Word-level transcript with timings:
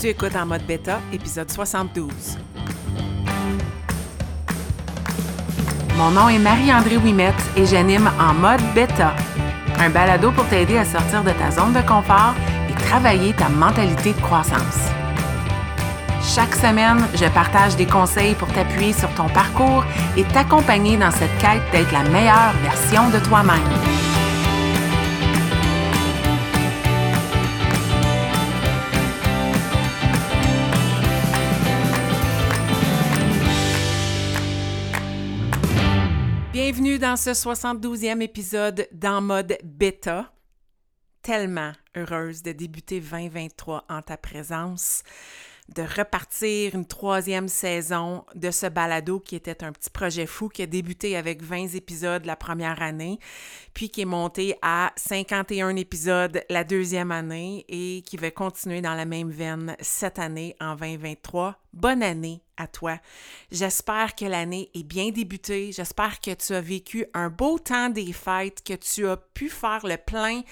Tu 0.00 0.08
écoutes 0.08 0.34
en 0.36 0.44
mode 0.44 0.66
bêta, 0.66 1.00
épisode 1.12 1.50
72. 1.50 2.10
Mon 5.96 6.10
nom 6.10 6.28
est 6.28 6.38
Marie-André 6.38 6.96
Wimette 6.96 7.34
et 7.56 7.64
j'anime 7.64 8.10
en 8.20 8.34
mode 8.34 8.60
bêta, 8.74 9.14
un 9.78 9.90
balado 9.90 10.32
pour 10.32 10.46
t'aider 10.48 10.76
à 10.78 10.84
sortir 10.84 11.22
de 11.22 11.30
ta 11.30 11.50
zone 11.52 11.72
de 11.72 11.80
confort 11.86 12.34
et 12.68 12.74
travailler 12.86 13.32
ta 13.34 13.48
mentalité 13.48 14.12
de 14.12 14.20
croissance. 14.20 14.90
Chaque 16.22 16.54
semaine, 16.54 17.06
je 17.14 17.26
partage 17.26 17.76
des 17.76 17.86
conseils 17.86 18.34
pour 18.34 18.48
t'appuyer 18.48 18.92
sur 18.92 19.08
ton 19.14 19.28
parcours 19.28 19.84
et 20.16 20.24
t'accompagner 20.24 20.96
dans 20.96 21.12
cette 21.12 21.36
quête 21.38 21.62
d'être 21.70 21.92
la 21.92 22.02
meilleure 22.10 22.52
version 22.62 23.08
de 23.10 23.18
toi-même. 23.20 24.13
Bienvenue 36.74 36.98
dans 36.98 37.16
ce 37.16 37.30
72e 37.30 38.20
épisode 38.20 38.88
d'En 38.90 39.20
mode 39.20 39.56
bêta. 39.62 40.32
Tellement 41.22 41.70
heureuse 41.96 42.42
de 42.42 42.50
débuter 42.50 42.98
2023 42.98 43.84
en 43.88 44.02
ta 44.02 44.16
présence 44.16 45.04
de 45.68 45.82
repartir 45.82 46.74
une 46.74 46.84
troisième 46.84 47.48
saison 47.48 48.24
de 48.34 48.50
ce 48.50 48.66
balado 48.66 49.18
qui 49.18 49.34
était 49.34 49.64
un 49.64 49.72
petit 49.72 49.90
projet 49.90 50.26
fou 50.26 50.48
qui 50.48 50.62
a 50.62 50.66
débuté 50.66 51.16
avec 51.16 51.42
20 51.42 51.74
épisodes 51.74 52.26
la 52.26 52.36
première 52.36 52.82
année, 52.82 53.18
puis 53.72 53.88
qui 53.88 54.02
est 54.02 54.06
monté 54.06 54.56
à 54.60 54.92
51 54.96 55.76
épisodes 55.76 56.42
la 56.50 56.64
deuxième 56.64 57.10
année 57.10 57.64
et 57.68 58.02
qui 58.02 58.16
va 58.18 58.30
continuer 58.30 58.82
dans 58.82 58.94
la 58.94 59.06
même 59.06 59.30
veine 59.30 59.74
cette 59.80 60.18
année 60.18 60.54
en 60.60 60.74
2023. 60.76 61.56
Bonne 61.72 62.02
année 62.02 62.42
à 62.56 62.68
toi. 62.68 62.98
J'espère 63.50 64.14
que 64.14 64.26
l'année 64.26 64.70
est 64.74 64.84
bien 64.84 65.10
débutée. 65.10 65.72
J'espère 65.72 66.20
que 66.20 66.32
tu 66.34 66.52
as 66.52 66.60
vécu 66.60 67.06
un 67.14 67.30
beau 67.30 67.58
temps 67.58 67.88
des 67.88 68.12
fêtes, 68.12 68.62
que 68.62 68.74
tu 68.74 69.08
as 69.08 69.16
pu 69.16 69.48
faire 69.48 69.84
le 69.84 69.96
plein 69.96 70.42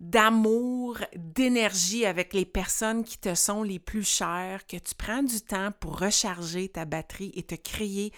d'amour, 0.00 0.98
d'énergie 1.16 2.06
avec 2.06 2.32
les 2.32 2.44
personnes 2.44 3.04
qui 3.04 3.18
te 3.18 3.34
sont 3.34 3.62
les 3.62 3.78
plus 3.78 4.08
chères, 4.08 4.66
que 4.66 4.76
tu 4.76 4.94
prends 4.96 5.22
du 5.22 5.40
temps 5.40 5.70
pour 5.80 5.98
recharger 5.98 6.68
ta 6.68 6.84
batterie 6.84 7.32
et 7.34 7.42
te 7.42 7.56
créer 7.56 8.12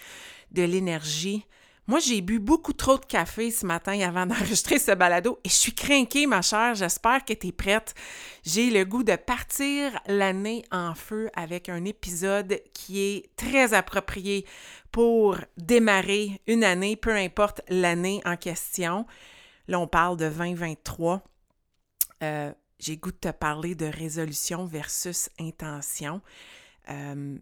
de 0.51 0.63
l'énergie. 0.63 1.47
Moi, 1.87 1.99
j'ai 1.99 2.21
bu 2.21 2.39
beaucoup 2.39 2.73
trop 2.73 2.99
de 2.99 3.05
café 3.05 3.51
ce 3.51 3.67
matin 3.67 3.99
avant 4.01 4.25
d'enregistrer 4.27 4.79
ce 4.79 4.93
balado 4.93 5.41
et 5.43 5.49
je 5.49 5.55
suis 5.55 5.75
craquée, 5.75 6.27
ma 6.27 6.43
chère. 6.43 6.75
J'espère 6.77 7.25
que 7.25 7.33
tu 7.33 7.49
es 7.49 7.53
prête. 7.53 7.95
J'ai 8.45 8.71
le 8.71 8.85
goût 8.85 9.03
de 9.03 9.17
partir 9.17 9.99
l'année 10.07 10.65
en 10.71 10.95
feu 10.95 11.31
avec 11.35 11.69
un 11.69 11.85
épisode 11.85 12.61
qui 12.75 13.01
est 13.01 13.35
très 13.35 13.75
approprié 13.75 14.47
pour 14.93 15.37
démarrer 15.57 16.41
une 16.47 16.63
année, 16.63 16.95
peu 16.95 17.17
importe 17.17 17.63
l'année 17.69 18.21
en 18.25 18.37
question. 18.37 19.05
Là, 19.67 19.81
on 19.81 19.89
parle 19.89 20.17
de 20.17 20.29
2023. 20.29 21.25
Euh, 22.23 22.53
j'ai 22.79 22.97
goût 22.97 23.13
de 23.13 23.17
te 23.17 23.31
parler 23.31 23.75
de 23.75 23.87
résolution 23.87 24.65
versus 24.65 25.29
intention. 25.39 26.21
Euh, 26.91 27.37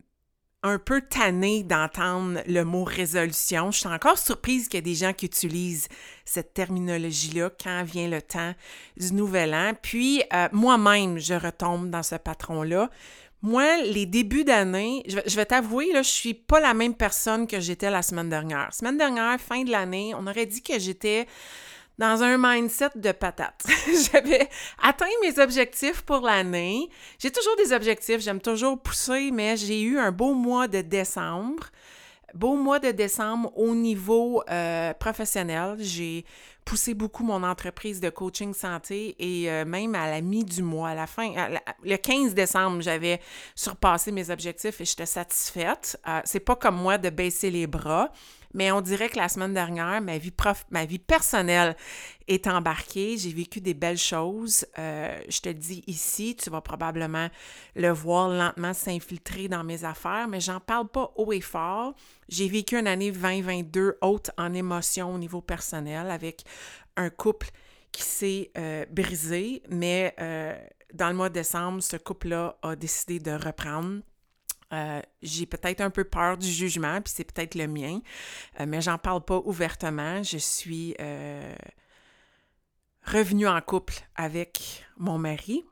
un 0.65 0.79
peu 0.79 1.01
tanné 1.01 1.63
d'entendre 1.63 2.41
le 2.47 2.65
mot 2.65 2.83
résolution. 2.83 3.71
Je 3.71 3.79
suis 3.79 3.89
encore 3.89 4.19
surprise 4.19 4.67
qu'il 4.67 4.79
y 4.79 4.81
ait 4.81 4.83
des 4.83 4.97
gens 4.97 5.13
qui 5.13 5.27
utilisent 5.27 5.89
cette 6.25 6.53
terminologie-là 6.53 7.51
quand 7.63 7.85
vient 7.85 8.09
le 8.09 8.21
temps 8.21 8.55
du 8.97 9.13
nouvel 9.15 9.55
an. 9.55 9.73
Puis, 9.81 10.23
euh, 10.33 10.49
moi-même, 10.51 11.19
je 11.19 11.35
retombe 11.35 11.91
dans 11.91 12.03
ce 12.03 12.17
patron-là. 12.17 12.91
Moi, 13.41 13.83
les 13.83 14.07
débuts 14.07 14.43
d'année, 14.43 15.05
je, 15.07 15.19
je 15.25 15.37
vais 15.37 15.47
t'avouer, 15.47 15.93
là, 15.93 16.03
je 16.03 16.11
suis 16.11 16.35
pas 16.35 16.59
la 16.59 16.75
même 16.75 16.95
personne 16.95 17.47
que 17.47 17.61
j'étais 17.61 17.89
la 17.89 18.03
semaine 18.03 18.29
dernière. 18.29 18.75
Semaine 18.75 18.99
dernière, 18.99 19.41
fin 19.41 19.63
de 19.63 19.71
l'année, 19.71 20.13
on 20.17 20.27
aurait 20.27 20.47
dit 20.47 20.63
que 20.63 20.77
j'étais 20.81 21.29
dans 21.99 22.23
un 22.23 22.39
mindset 22.39 22.91
de 22.95 23.13
patate. 23.13 23.67
J'avais 24.13 24.49
atteint 24.83 25.07
mes 25.23 25.39
objectifs 25.39 26.03
pour 26.03 26.21
l'année. 26.21 26.89
J'ai 27.19 27.31
toujours 27.31 27.57
des 27.57 27.73
objectifs, 27.73 28.21
j'aime 28.21 28.41
toujours 28.41 28.81
pousser, 28.81 29.31
mais 29.33 29.57
j'ai 29.57 29.83
eu 29.83 29.99
un 29.99 30.13
beau 30.13 30.33
mois 30.33 30.69
de 30.69 30.81
décembre. 30.81 31.65
Beau 32.35 32.57
mois 32.57 32.79
de 32.79 32.91
décembre 32.91 33.51
au 33.57 33.75
niveau 33.75 34.43
euh, 34.51 34.93
professionnel. 34.95 35.77
J'ai 35.79 36.25
poussé 36.65 36.93
beaucoup 36.93 37.25
mon 37.25 37.43
entreprise 37.43 37.99
de 38.01 38.11
coaching 38.11 38.53
santé 38.53 39.17
et 39.19 39.51
euh, 39.51 39.65
même 39.65 39.95
à 39.95 40.11
la 40.11 40.21
mi 40.21 40.45
du 40.45 40.63
mois, 40.63 40.91
à 40.91 40.95
la 40.95 41.07
fin, 41.07 41.33
le 41.83 41.97
15 41.97 42.35
décembre, 42.35 42.83
j'avais 42.83 43.21
surpassé 43.55 44.13
mes 44.13 44.29
objectifs 44.29 44.79
et 44.79 44.85
j'étais 44.85 45.07
satisfaite. 45.07 45.99
Euh, 46.07 46.21
c'est 46.25 46.41
pas 46.41 46.57
comme 46.57 46.77
moi 46.77 46.99
de 46.99 47.09
baisser 47.09 47.51
les 47.51 47.67
bras. 47.67 48.13
Mais 48.55 48.73
on 48.73 48.81
dirait 48.81 49.09
que 49.09 49.19
la 49.19 49.29
semaine 49.29 49.53
dernière, 49.53 50.01
ma 50.01 50.19
vie, 50.19 50.31
prof, 50.31 50.65
ma 50.71 50.85
vie 50.85 50.99
personnelle 50.99 51.77
est 52.27 52.47
embarquée. 52.47 53.17
J'ai 53.19 53.33
vécu 53.33 53.61
des 53.61 53.75
belles 53.75 53.99
choses. 53.99 54.67
Euh, 54.79 55.19
je 55.29 55.41
te 55.41 55.49
dis 55.49 55.85
ici, 55.87 56.35
tu 56.35 56.49
vas 56.51 56.61
probablement 56.61 57.29
le 57.77 57.91
voir 57.91 58.29
lentement 58.29 58.73
s'infiltrer 58.73 59.49
dans 59.49 59.65
mes 59.65 59.85
affaires, 59.85 60.29
mais 60.29 60.41
j'en 60.41 60.61
parle 60.61 60.89
pas 60.89 61.13
haut 61.17 61.33
et 61.33 61.41
fort. 61.41 61.95
J'ai 62.29 62.49
vécu 62.49 62.79
une 62.79 62.87
année 62.87 63.11
2022 63.11 63.99
haute 64.01 64.31
en 64.39 64.55
émotion 64.55 65.15
au 65.15 65.19
niveau 65.19 65.41
personnel 65.41 66.11
avec 66.11 66.45
un 66.97 67.11
couple 67.11 67.49
qui 67.93 68.03
s'est 68.03 68.51
euh, 68.57 68.85
brisé, 68.91 69.63
mais 69.71 70.15
euh, 70.21 70.57
dans 70.95 71.09
le 71.09 71.15
mois 71.15 71.29
de 71.29 71.35
décembre, 71.35 71.83
ce 71.83 71.97
couple-là 71.97 72.57
a 72.63 72.77
décidé 72.77 73.19
de 73.19 73.33
reprendre. 73.33 74.01
Euh, 74.73 75.01
j'ai 75.23 75.47
peut-être 75.47 75.81
un 75.81 75.91
peu 75.91 76.05
peur 76.05 76.37
du 76.37 76.47
jugement, 76.47 77.01
puis 77.01 77.13
c'est 77.17 77.25
peut-être 77.25 77.55
le 77.55 77.67
mien, 77.67 78.01
euh, 78.61 78.67
mais 78.67 78.81
j'en 78.81 78.99
parle 78.99 79.25
pas 79.25 79.41
ouvertement. 79.45 80.23
Je 80.23 80.39
suis 80.39 80.95
euh, 81.01 81.55
revenue 83.05 83.49
en 83.49 83.61
couple 83.61 83.95
avec 84.15 84.85
mon 84.99 85.19
mari, 85.19 85.65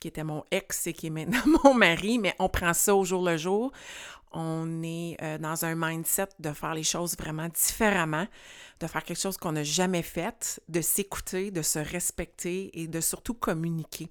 qui 0.00 0.08
était 0.08 0.24
mon 0.24 0.44
ex 0.50 0.86
et 0.86 0.92
qui 0.92 1.08
est 1.08 1.10
maintenant 1.10 1.42
mon 1.64 1.74
mari, 1.74 2.18
mais 2.18 2.34
on 2.38 2.48
prend 2.48 2.72
ça 2.72 2.94
au 2.94 3.04
jour 3.04 3.24
le 3.24 3.36
jour. 3.36 3.72
On 4.38 4.82
est 4.82 5.16
dans 5.40 5.64
un 5.64 5.74
mindset 5.74 6.28
de 6.38 6.52
faire 6.52 6.74
les 6.74 6.82
choses 6.82 7.16
vraiment 7.16 7.48
différemment 7.48 8.26
de 8.80 8.86
faire 8.86 9.02
quelque 9.04 9.20
chose 9.20 9.36
qu'on 9.36 9.52
n'a 9.52 9.62
jamais 9.62 10.02
fait, 10.02 10.60
de 10.68 10.80
s'écouter, 10.80 11.50
de 11.50 11.62
se 11.62 11.78
respecter 11.78 12.70
et 12.78 12.86
de 12.86 13.00
surtout 13.00 13.34
communiquer. 13.34 14.08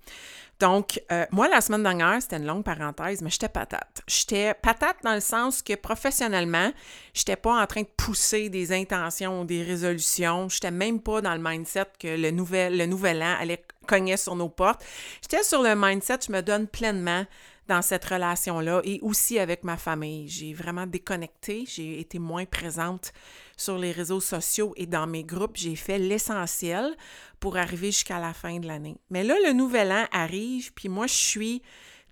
Donc, 0.60 1.02
euh, 1.12 1.26
moi, 1.32 1.48
la 1.50 1.62
semaine 1.62 1.84
dernière, 1.84 2.22
c'était 2.22 2.38
une 2.38 2.48
longue 2.48 2.64
parenthèse, 2.64 3.22
mais 3.22 3.30
j'étais 3.30 3.50
patate. 3.50 4.02
J'étais 4.08 4.54
patate 4.54 4.98
dans 5.04 5.14
le 5.14 5.20
sens 5.20 5.62
que 5.62 5.76
professionnellement, 5.76 6.72
j'étais 7.14 7.36
pas 7.36 7.62
en 7.62 7.68
train 7.68 7.82
de 7.82 7.90
pousser 7.98 8.50
des 8.50 8.72
intentions 8.72 9.42
ou 9.42 9.46
des 9.46 9.64
résolutions. 9.64 10.50
J'étais 10.50 10.72
même 10.72 11.00
pas 11.00 11.22
dans 11.22 11.36
le 11.36 11.42
mindset 11.42 11.88
que 12.00 12.08
le 12.08 12.32
nouvel, 12.32 12.78
le 12.78 12.86
nouvel 12.86 13.22
an 13.22 13.36
allait 13.40 13.64
cogner 13.86 14.18
sur 14.18 14.36
nos 14.36 14.50
portes. 14.50 14.84
J'étais 15.22 15.44
sur 15.44 15.62
le 15.62 15.76
mindset, 15.76 16.20
je 16.28 16.32
me 16.32 16.42
donne 16.42 16.68
pleinement 16.68 17.26
dans 17.68 17.82
cette 17.82 18.06
relation-là 18.06 18.82
et 18.84 19.00
aussi 19.02 19.40
avec 19.40 19.64
ma 19.64 19.78
famille. 19.78 20.28
J'ai 20.28 20.54
vraiment 20.54 20.86
déconnecté, 20.86 21.66
j'ai 21.68 22.00
été 22.00 22.20
moins 22.20 22.46
présente 22.46 23.12
sur 23.58 23.78
les 23.78 23.92
réseaux 23.92 24.20
sociaux 24.20 24.74
et 24.76 24.86
dans 24.86 25.08
mes 25.08 25.24
groupes. 25.24 25.56
J'ai 25.58 25.76
fait 25.76 25.98
l'essentiel 25.98 26.96
pour 27.40 27.58
arriver 27.58 27.88
jusqu'à 27.88 28.20
la 28.20 28.34
fin 28.34 28.60
de 28.60 28.68
l'année. 28.68 28.98
Mais 29.10 29.24
là, 29.24 29.36
le 29.46 29.54
nouvel 29.54 29.92
an 29.92 30.06
arrive, 30.12 30.74
puis 30.74 30.90
moi, 30.90 31.08
je 31.08 31.14
suis 31.14 31.62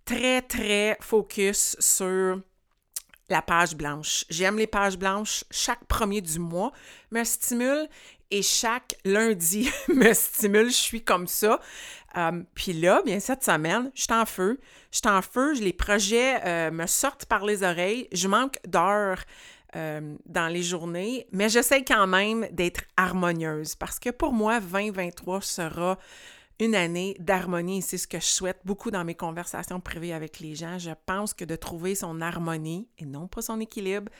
très, 0.05 0.41
très 0.41 0.97
focus 1.01 1.75
sur 1.79 2.39
la 3.29 3.41
page 3.41 3.75
blanche. 3.75 4.25
J'aime 4.29 4.57
les 4.57 4.67
pages 4.67 4.97
blanches. 4.97 5.43
Chaque 5.49 5.85
premier 5.85 6.21
du 6.21 6.39
mois 6.39 6.71
me 7.11 7.23
stimule 7.23 7.87
et 8.31 8.41
chaque 8.41 8.95
lundi 9.05 9.69
me 9.87 10.13
stimule. 10.13 10.69
Je 10.69 10.75
suis 10.75 11.03
comme 11.03 11.27
ça. 11.27 11.59
Euh, 12.15 12.43
puis 12.53 12.73
là, 12.73 13.01
bien, 13.05 13.19
cette 13.19 13.43
semaine, 13.43 13.91
je 13.95 14.03
suis 14.03 14.13
en 14.13 14.25
feu. 14.25 14.59
Je 14.91 14.97
suis 14.97 15.09
en 15.09 15.21
feu. 15.21 15.53
Les 15.53 15.73
projets 15.73 16.39
euh, 16.45 16.71
me 16.71 16.85
sortent 16.85 17.25
par 17.25 17.45
les 17.45 17.63
oreilles. 17.63 18.07
Je 18.11 18.27
manque 18.27 18.59
d'heures 18.67 19.23
euh, 19.75 20.15
dans 20.27 20.47
les 20.47 20.61
journées, 20.61 21.27
mais 21.31 21.49
j'essaie 21.49 21.83
quand 21.83 22.05
même 22.05 22.47
d'être 22.51 22.83
harmonieuse 22.95 23.73
parce 23.75 23.97
que 23.97 24.11
pour 24.11 24.31
moi, 24.31 24.59
2023 24.59 25.41
sera 25.41 25.97
une 26.59 26.75
année 26.75 27.15
d'harmonie 27.19 27.81
c'est 27.81 27.97
ce 27.97 28.07
que 28.07 28.19
je 28.19 28.25
souhaite 28.25 28.59
beaucoup 28.63 28.91
dans 28.91 29.03
mes 29.03 29.15
conversations 29.15 29.79
privées 29.79 30.13
avec 30.13 30.39
les 30.39 30.55
gens. 30.55 30.77
Je 30.77 30.91
pense 31.05 31.33
que 31.33 31.45
de 31.45 31.55
trouver 31.55 31.95
son 31.95 32.21
harmonie 32.21 32.87
et 32.97 33.05
non 33.05 33.27
pas 33.27 33.41
son 33.41 33.59
équilibre, 33.59 34.11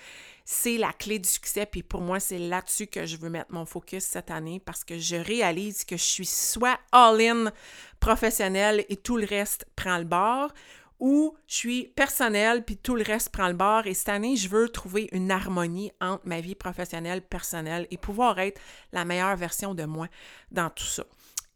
c'est 0.46 0.78
la 0.78 0.92
clé 0.94 1.20
du 1.20 1.30
succès. 1.30 1.66
Puis 1.66 1.84
pour 1.84 2.02
moi, 2.02 2.20
c'est 2.20 2.40
là-dessus 2.40 2.88
que 2.88 3.06
je 3.06 3.18
veux 3.18 3.30
mettre 3.30 3.54
mon 3.54 3.66
focus 3.66 4.04
cette 4.04 4.32
année 4.32 4.60
parce 4.60 4.84
que 4.84 4.98
je 4.98 5.16
réalise 5.16 5.86
que 5.86 5.98
je 5.98 6.04
suis 6.04 6.26
soit 6.26 6.80
all-in 6.92 7.52
professionnel 8.00 8.86
et 8.90 8.98
tout 8.98 9.18
le 9.18 9.26
reste 9.26 9.66
prend 9.76 9.98
le 9.98 10.06
bord 10.06 10.52
où 11.00 11.36
je 11.48 11.56
suis 11.56 11.88
personnelle 11.96 12.64
puis 12.64 12.78
tout 12.78 12.96
le 12.96 13.04
reste 13.04 13.30
prend 13.30 13.48
le 13.48 13.54
bord. 13.54 13.88
Et 13.88 13.94
cette 13.94 14.10
année, 14.10 14.36
je 14.36 14.50
veux 14.50 14.70
trouver 14.70 15.10
une 15.12 15.32
harmonie 15.32 15.92
entre 16.00 16.26
ma 16.26 16.40
vie 16.42 16.56
professionnelle, 16.56 17.22
personnelle 17.22 17.88
et 17.92 17.98
pouvoir 17.98 18.40
être 18.40 18.60
la 18.92 19.06
meilleure 19.06 19.36
version 19.36 19.76
de 19.76 19.84
moi 19.84 20.08
dans 20.52 20.70
tout 20.70 20.86
ça. 20.86 21.04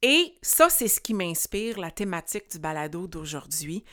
Et 0.02 0.36
ça, 0.42 0.70
c'est 0.70 0.88
ce 0.88 1.02
qui 1.02 1.14
m'inspire 1.14 1.80
la 1.80 1.92
thématique 1.92 2.52
du 2.52 2.60
balado 2.60 3.08
d'aujourd'hui, 3.08 3.84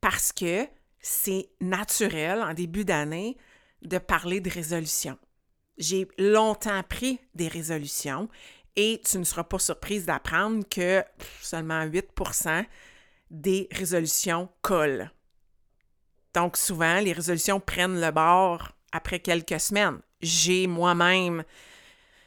parce 0.00 0.32
que 0.32 0.66
c'est 1.00 1.48
naturel 1.60 2.42
en 2.42 2.54
début 2.54 2.84
d'année 2.84 3.36
de 3.82 3.98
parler 3.98 4.40
de 4.40 4.50
résolution. 4.50 5.18
J'ai 5.76 6.08
longtemps 6.18 6.82
pris 6.82 7.18
des 7.34 7.48
résolutions 7.48 8.28
et 8.76 9.00
tu 9.04 9.18
ne 9.18 9.24
seras 9.24 9.44
pas 9.44 9.58
surprise 9.58 10.06
d'apprendre 10.06 10.64
que 10.68 11.04
seulement 11.40 11.84
8% 11.84 12.64
des 13.30 13.68
résolutions 13.72 14.48
collent. 14.62 15.10
Donc 16.34 16.56
souvent, 16.56 17.00
les 17.00 17.12
résolutions 17.12 17.60
prennent 17.60 18.00
le 18.00 18.10
bord 18.10 18.72
après 18.92 19.20
quelques 19.20 19.60
semaines. 19.60 20.00
J'ai 20.20 20.66
moi-même 20.66 21.44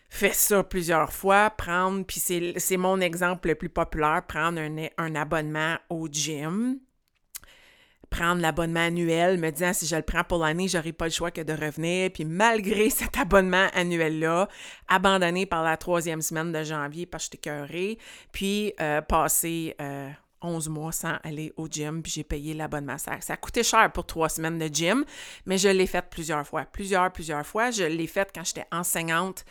fait 0.10 0.34
ça 0.34 0.64
plusieurs 0.64 1.12
fois, 1.12 1.50
prendre, 1.50 2.06
puis 2.06 2.20
c'est 2.20 2.78
mon 2.78 3.00
exemple 3.02 3.50
le 3.50 3.56
plus 3.56 3.70
populaire, 3.70 4.24
prendre 4.28 4.60
un, 4.98 5.16
abonnement 5.16 5.78
au 5.90 6.08
gym 6.08 6.80
prendre 8.10 8.42
l'abonnement 8.42 8.86
annuel, 8.86 9.38
me 9.38 9.50
disant 9.50 9.74
si 9.74 9.86
je 9.86 9.96
le 9.98 10.02
prends 10.02 10.24
pour 10.24 10.40
l'année, 10.40 10.70
j'aurai 10.70 10.94
pas 10.94 11.06
le 11.06 11.12
choix 11.12 11.30
que 11.30 11.42
de 11.42 11.52
revenir. 11.52 12.10
Puis 12.12 12.24
malgré 12.24 12.90
cet 12.90 13.18
abonnement 13.18 13.68
annuel-là, 13.74 14.48
abandonné 14.88 15.46
par 15.46 15.62
la 15.62 15.76
troisième 15.76 16.22
semaine 16.22 16.54
de 16.54 16.64
janvier 16.64 17.06
parce 17.06 17.28
que 17.28 17.38
j'étais 17.44 17.98
puis 18.32 18.74
euh, 18.80 19.02
passé 19.02 19.76
11 20.42 20.68
euh, 20.68 20.72
mois 20.72 20.92
sans 20.92 21.16
aller 21.24 21.54
au 21.58 21.68
gym, 21.68 22.02
puis 22.02 22.12
j'ai 22.12 22.24
payé 22.24 22.54
l'abonnement. 22.54 22.98
Ça, 22.98 23.20
ça 23.22 23.34
a 23.34 23.38
coûté 23.38 23.64
cher 23.64 23.92
pour 23.92 24.06
trois 24.06 24.30
semaines 24.30 24.58
de 24.58 24.68
gym, 24.68 25.06
mais 25.46 25.58
je 25.58 25.70
l'ai 25.70 25.88
fait 25.88 26.06
plusieurs 26.10 26.46
fois, 26.46 26.66
plusieurs, 26.66 27.12
plusieurs 27.12 27.46
fois. 27.46 27.72
Je 27.72 27.84
l'ai 27.84 28.08
fait 28.08 28.30
quand 28.34 28.44
j'étais 28.44 28.68
enseignante. 28.72 29.46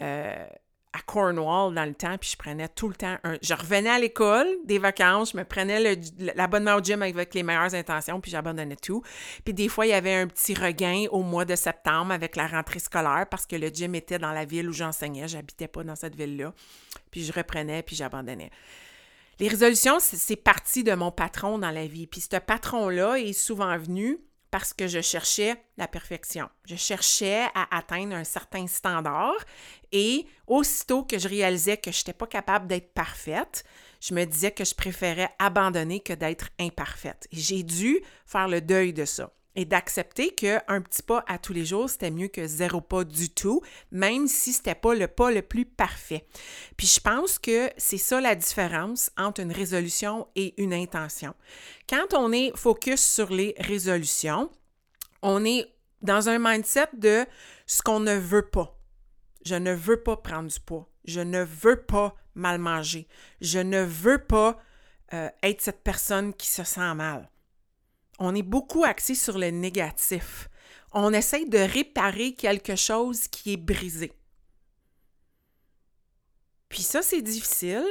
Euh, 0.00 0.46
à 0.92 1.00
Cornwall 1.00 1.74
dans 1.74 1.84
le 1.84 1.94
temps, 1.94 2.16
puis 2.18 2.30
je 2.32 2.36
prenais 2.36 2.68
tout 2.68 2.88
le 2.88 2.94
temps 2.94 3.16
un... 3.24 3.36
Je 3.42 3.54
revenais 3.54 3.90
à 3.90 3.98
l'école 3.98 4.46
des 4.64 4.78
vacances, 4.78 5.32
je 5.32 5.36
me 5.36 5.44
prenais 5.44 5.96
l'abonnement 6.34 6.76
au 6.76 6.80
gym 6.80 7.02
avec 7.02 7.34
les 7.34 7.42
meilleures 7.42 7.74
intentions, 7.74 8.20
puis 8.20 8.30
j'abandonnais 8.30 8.76
tout. 8.76 9.02
Puis 9.44 9.54
des 9.54 9.68
fois, 9.68 9.86
il 9.86 9.90
y 9.90 9.94
avait 9.94 10.14
un 10.14 10.26
petit 10.26 10.54
regain 10.54 11.06
au 11.10 11.22
mois 11.22 11.44
de 11.44 11.56
septembre 11.56 12.12
avec 12.12 12.36
la 12.36 12.46
rentrée 12.46 12.78
scolaire 12.78 13.26
parce 13.30 13.46
que 13.46 13.56
le 13.56 13.68
gym 13.68 13.94
était 13.94 14.18
dans 14.18 14.32
la 14.32 14.44
ville 14.44 14.68
où 14.68 14.72
j'enseignais, 14.72 15.28
j'habitais 15.28 15.68
pas 15.68 15.84
dans 15.84 15.96
cette 15.96 16.16
ville-là. 16.16 16.52
Puis 17.10 17.24
je 17.24 17.32
reprenais, 17.32 17.82
puis 17.82 17.94
j'abandonnais. 17.94 18.50
Les 19.40 19.46
résolutions, 19.48 19.98
c'est 20.00 20.34
parti 20.34 20.82
de 20.82 20.94
mon 20.94 21.12
patron 21.12 21.58
dans 21.58 21.70
la 21.70 21.86
vie. 21.86 22.08
Puis 22.08 22.20
ce 22.20 22.36
patron-là 22.36 23.18
est 23.18 23.32
souvent 23.32 23.78
venu 23.78 24.18
parce 24.50 24.72
que 24.72 24.88
je 24.88 25.00
cherchais 25.00 25.62
la 25.76 25.86
perfection. 25.86 26.48
Je 26.64 26.74
cherchais 26.74 27.44
à 27.54 27.76
atteindre 27.76 28.16
un 28.16 28.24
certain 28.24 28.66
standard 28.66 29.36
et 29.92 30.26
aussitôt 30.48 31.04
que 31.04 31.18
je 31.18 31.28
réalisais 31.28 31.76
que 31.76 31.92
je 31.92 31.98
n'étais 31.98 32.14
pas 32.14 32.26
capable 32.26 32.66
d'être 32.66 32.92
parfaite, 32.94 33.62
je 34.00 34.12
me 34.14 34.24
disais 34.24 34.50
que 34.50 34.64
je 34.64 34.74
préférais 34.74 35.30
abandonner 35.38 36.00
que 36.00 36.14
d'être 36.14 36.48
imparfaite. 36.58 37.28
j'ai 37.30 37.62
dû 37.62 38.00
faire 38.26 38.48
le 38.48 38.60
deuil 38.60 38.92
de 38.92 39.04
ça 39.04 39.32
et 39.58 39.64
d'accepter 39.64 40.30
qu'un 40.30 40.80
petit 40.80 41.02
pas 41.02 41.24
à 41.26 41.36
tous 41.36 41.52
les 41.52 41.64
jours, 41.64 41.90
c'était 41.90 42.12
mieux 42.12 42.28
que 42.28 42.46
zéro 42.46 42.80
pas 42.80 43.02
du 43.02 43.28
tout, 43.28 43.60
même 43.90 44.28
si 44.28 44.52
ce 44.52 44.60
n'était 44.60 44.76
pas 44.76 44.94
le 44.94 45.08
pas 45.08 45.32
le 45.32 45.42
plus 45.42 45.64
parfait. 45.64 46.28
Puis 46.76 46.86
je 46.86 47.00
pense 47.00 47.40
que 47.40 47.68
c'est 47.76 47.98
ça 47.98 48.20
la 48.20 48.36
différence 48.36 49.10
entre 49.18 49.40
une 49.40 49.50
résolution 49.50 50.28
et 50.36 50.54
une 50.62 50.72
intention. 50.72 51.34
Quand 51.90 52.14
on 52.14 52.30
est 52.30 52.56
focus 52.56 53.00
sur 53.00 53.32
les 53.32 53.56
résolutions, 53.58 54.48
on 55.22 55.44
est 55.44 55.66
dans 56.02 56.28
un 56.28 56.38
mindset 56.38 56.90
de 56.92 57.26
ce 57.66 57.82
qu'on 57.82 57.98
ne 57.98 58.14
veut 58.14 58.48
pas. 58.48 58.78
Je 59.44 59.56
ne 59.56 59.74
veux 59.74 60.00
pas 60.00 60.18
prendre 60.18 60.48
du 60.48 60.60
poids. 60.60 60.88
Je 61.04 61.20
ne 61.20 61.42
veux 61.42 61.82
pas 61.82 62.14
mal 62.36 62.60
manger. 62.60 63.08
Je 63.40 63.58
ne 63.58 63.82
veux 63.82 64.18
pas 64.18 64.56
euh, 65.14 65.28
être 65.42 65.62
cette 65.62 65.82
personne 65.82 66.32
qui 66.32 66.46
se 66.46 66.62
sent 66.62 66.94
mal 66.94 67.28
on 68.18 68.34
est 68.34 68.42
beaucoup 68.42 68.84
axé 68.84 69.14
sur 69.14 69.38
le 69.38 69.50
négatif. 69.50 70.48
On 70.92 71.12
essaye 71.12 71.48
de 71.48 71.58
réparer 71.58 72.32
quelque 72.32 72.76
chose 72.76 73.28
qui 73.28 73.52
est 73.52 73.56
brisé. 73.56 74.12
Puis 76.68 76.82
ça, 76.82 77.02
c'est 77.02 77.22
difficile 77.22 77.86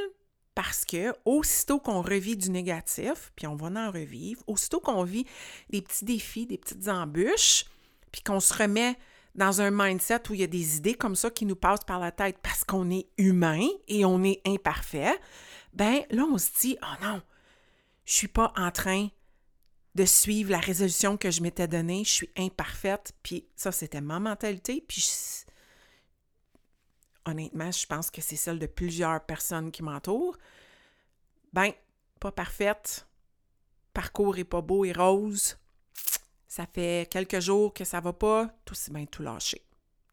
parce 0.56 0.86
que 0.86 1.14
aussitôt 1.26 1.80
qu'on 1.80 2.02
revit 2.02 2.36
du 2.36 2.50
négatif, 2.50 3.32
puis 3.36 3.48
on 3.48 3.56
va 3.56 3.68
en 3.68 3.92
revivre, 3.92 4.42
aussitôt 4.48 4.80
qu'on 4.80 5.04
vit 5.04 5.26
des 5.70 5.82
petits 5.82 6.06
défis, 6.06 6.48
des 6.48 6.58
petites 6.58 6.88
embûches, 6.88 7.66
puis 8.12 8.22
qu'on 8.22 8.40
se 8.40 8.54
remet 8.54 8.98
dans 9.36 9.62
un 9.62 9.70
mindset 9.70 10.30
où 10.30 10.34
il 10.34 10.40
y 10.40 10.44
a 10.44 10.48
des 10.48 10.78
idées 10.78 10.96
comme 10.96 11.16
ça 11.16 11.30
qui 11.30 11.46
nous 11.46 11.56
passent 11.56 11.84
par 11.86 12.00
la 12.00 12.12
tête 12.12 12.38
parce 12.42 12.64
qu'on 12.64 12.90
est 12.90 13.08
humain 13.20 13.68
et 13.88 14.04
on 14.04 14.24
est 14.24 14.42
imparfait, 14.48 15.16
ben 15.74 16.02
là, 16.10 16.24
on 16.24 16.40
se 16.40 16.50
dit, 16.60 16.78
oh 16.82 17.06
non, 17.06 17.22
je 18.06 18.14
suis 18.14 18.28
pas 18.28 18.52
en 18.58 18.72
train 18.72 19.10
de 19.98 20.06
suivre 20.06 20.52
la 20.52 20.60
résolution 20.60 21.18
que 21.18 21.32
je 21.32 21.42
m'étais 21.42 21.68
donnée. 21.68 22.04
Je 22.04 22.12
suis 22.12 22.30
imparfaite. 22.38 23.14
Puis 23.24 23.48
ça, 23.56 23.72
c'était 23.72 24.00
ma 24.00 24.20
mentalité. 24.20 24.86
Puis 24.88 25.04
honnêtement, 27.26 27.72
je 27.72 27.86
pense 27.88 28.12
que 28.12 28.22
c'est 28.22 28.36
celle 28.36 28.60
de 28.60 28.68
plusieurs 28.68 29.26
personnes 29.26 29.72
qui 29.72 29.82
m'entourent. 29.82 30.38
Ben, 31.52 31.72
pas 32.20 32.32
parfaite. 32.32 33.08
Parcours 33.92 34.38
est 34.38 34.44
pas 34.44 34.62
beau 34.62 34.86
et 34.86 34.94
rose. 34.94 35.58
Ça 36.48 36.68
fait 36.72 37.10
quelques 37.10 37.40
jours 37.40 37.74
que 37.74 37.84
ça 37.84 38.00
va 38.00 38.14
pas. 38.14 38.52
Tout 38.66 38.76
c'est 38.76 38.94
bien 38.94 39.08
tout 39.08 39.24
lâcher. 39.24 39.64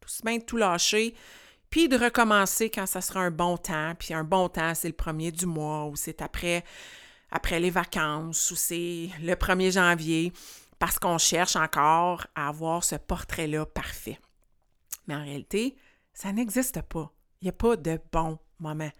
Tout 0.00 0.08
c'est 0.08 0.24
bien 0.24 0.40
tout 0.40 0.56
lâcher. 0.56 1.14
Puis 1.68 1.90
de 1.90 1.98
recommencer 1.98 2.70
quand 2.70 2.86
ça 2.86 3.02
sera 3.02 3.20
un 3.20 3.30
bon 3.30 3.58
temps. 3.58 3.94
Puis 3.98 4.14
un 4.14 4.24
bon 4.24 4.48
temps, 4.48 4.74
c'est 4.74 4.88
le 4.88 4.94
premier 4.94 5.30
du 5.30 5.44
mois 5.44 5.84
ou 5.84 5.94
c'est 5.94 6.22
après 6.22 6.64
après 7.34 7.58
les 7.58 7.70
vacances 7.70 8.52
ou 8.52 8.56
c'est 8.56 9.10
le 9.20 9.34
1er 9.34 9.72
janvier 9.72 10.32
parce 10.78 10.98
qu'on 10.98 11.18
cherche 11.18 11.56
encore 11.56 12.26
à 12.34 12.48
avoir 12.48 12.84
ce 12.84 12.94
portrait-là 12.94 13.66
parfait. 13.66 14.18
Mais 15.06 15.16
en 15.16 15.22
réalité, 15.22 15.76
ça 16.14 16.32
n'existe 16.32 16.80
pas. 16.82 17.12
Il 17.40 17.46
n'y 17.46 17.50
a 17.50 17.52
pas 17.52 17.76
de 17.76 17.98
bon 18.12 18.38
moment. 18.60 18.90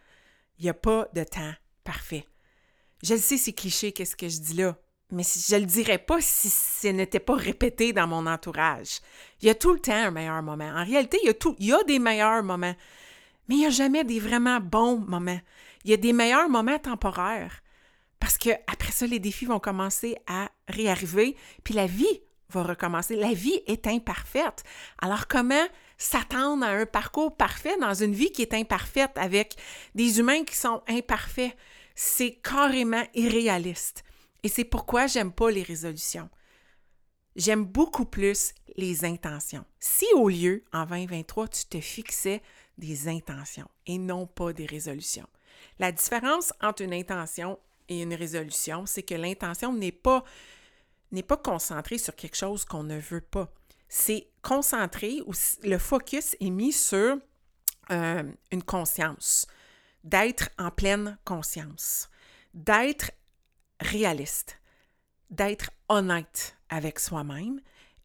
Il 0.59 0.65
n'y 0.65 0.69
a 0.69 0.75
pas 0.75 1.09
de 1.15 1.23
temps 1.25 1.55
parfait. 1.85 2.27
Je 3.03 3.15
le 3.15 3.21
sais, 3.21 3.39
c'est 3.39 3.53
cliché, 3.53 3.93
qu'est-ce 3.93 4.17
que 4.17 4.29
je 4.29 4.41
dis 4.41 4.55
là, 4.55 4.77
mais 5.11 5.23
je 5.23 5.55
ne 5.55 5.61
le 5.61 5.67
dirais 5.67 5.99
pas 5.99 6.21
si 6.21 6.51
ce 6.51 6.89
n'était 6.89 7.21
pas 7.21 7.37
répété 7.37 7.93
dans 7.93 8.07
mon 8.07 8.27
entourage. 8.27 9.01
Il 9.41 9.47
y 9.47 9.51
a 9.51 9.55
tout 9.55 9.73
le 9.73 9.79
temps 9.79 9.93
un 9.93 10.11
meilleur 10.11 10.43
moment. 10.43 10.73
En 10.75 10.85
réalité, 10.85 11.19
il 11.23 11.27
y 11.27 11.31
a, 11.31 11.35
tout, 11.35 11.55
il 11.59 11.67
y 11.67 11.73
a 11.73 11.83
des 11.85 11.99
meilleurs 11.99 12.43
moments, 12.43 12.75
mais 13.49 13.55
il 13.55 13.59
n'y 13.59 13.67
a 13.67 13.71
jamais 13.71 14.05
des 14.05 14.19
vraiment 14.19 14.59
bons 14.59 14.99
moments. 14.99 15.41
Il 15.85 15.91
y 15.91 15.95
a 15.95 15.99
des 15.99 16.13
meilleurs 16.13 16.49
moments 16.49 16.79
temporaires. 16.79 17.61
Parce 18.25 18.39
que 18.39 18.49
après 18.69 18.91
ça, 18.91 19.07
les 19.07 19.19
défis 19.19 19.45
vont 19.45 19.61
commencer 19.61 20.17
à 20.27 20.51
réarriver, 20.67 21.37
puis 21.63 21.75
la 21.75 21.87
vie 21.87 22.23
va 22.49 22.63
recommencer. 22.63 23.17
La 23.17 23.35
vie 23.35 23.61
est 23.67 23.87
imparfaite. 23.87 24.65
Alors 25.03 25.29
comment 25.29 25.67
s'attendre 25.99 26.65
à 26.65 26.71
un 26.71 26.87
parcours 26.87 27.37
parfait 27.37 27.77
dans 27.83 27.93
une 27.93 28.15
vie 28.15 28.33
qui 28.33 28.41
est 28.41 28.55
imparfaite 28.55 29.11
avec 29.17 29.57
des 29.95 30.21
humains 30.21 30.43
qui 30.45 30.57
sont 30.57 30.83
imparfaits? 30.89 31.55
C'est 31.95 32.41
carrément 32.43 33.05
irréaliste. 33.13 34.05
Et 34.43 34.49
c'est 34.49 34.65
pourquoi 34.65 35.07
j'aime 35.07 35.31
pas 35.31 35.51
les 35.51 35.63
résolutions. 35.63 36.31
J'aime 37.37 37.67
beaucoup 37.67 38.07
plus 38.07 38.55
les 38.79 39.05
intentions. 39.05 39.67
Si 39.81 40.07
au 40.15 40.31
lieu, 40.31 40.65
en 40.73 40.87
2023, 40.87 41.49
tu 41.49 41.67
te 41.67 41.79
fixais 41.79 42.41
des 42.79 43.07
intentions 43.07 43.69
et 43.87 43.99
non 43.99 44.27
pas 44.27 44.55
des 44.55 44.65
résolutions. 44.65 45.29
La 45.79 45.93
différence 45.93 46.55
entre 46.63 46.81
une 46.81 46.95
intention 46.95 47.59
et 47.89 48.03
une 48.03 48.15
résolution, 48.15 48.87
c'est 48.87 49.03
que 49.03 49.15
l'intention 49.15 49.73
n'est 49.73 49.93
pas, 49.93 50.25
n'est 51.13 51.23
pas 51.23 51.37
concentrée 51.37 51.99
sur 51.99 52.15
quelque 52.15 52.37
chose 52.37 52.65
qu'on 52.65 52.85
ne 52.85 52.99
veut 52.99 53.21
pas. 53.21 53.53
C'est 53.89 54.29
concentré 54.43 55.21
ou 55.27 55.33
le 55.63 55.79
focus 55.79 56.37
est 56.41 56.51
mis 56.51 56.73
sur 56.73 57.19
euh, 57.91 58.23
une 58.51 58.63
conscience, 58.63 59.47
d'être 60.03 60.49
en 60.59 60.71
pleine 60.71 61.19
conscience, 61.25 62.09
d'être 62.55 63.11
réaliste, 63.81 64.59
d'être 65.31 65.71
honnête 65.89 66.57
avec 66.69 66.99
soi-même 66.99 67.61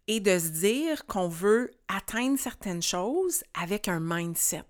et 0.07 0.19
de 0.19 0.37
se 0.39 0.47
dire 0.49 1.05
qu'on 1.05 1.27
veut 1.27 1.71
atteindre 1.87 2.37
certaines 2.37 2.81
choses 2.81 3.43
avec 3.53 3.87
un 3.87 3.99
mindset. 4.01 4.65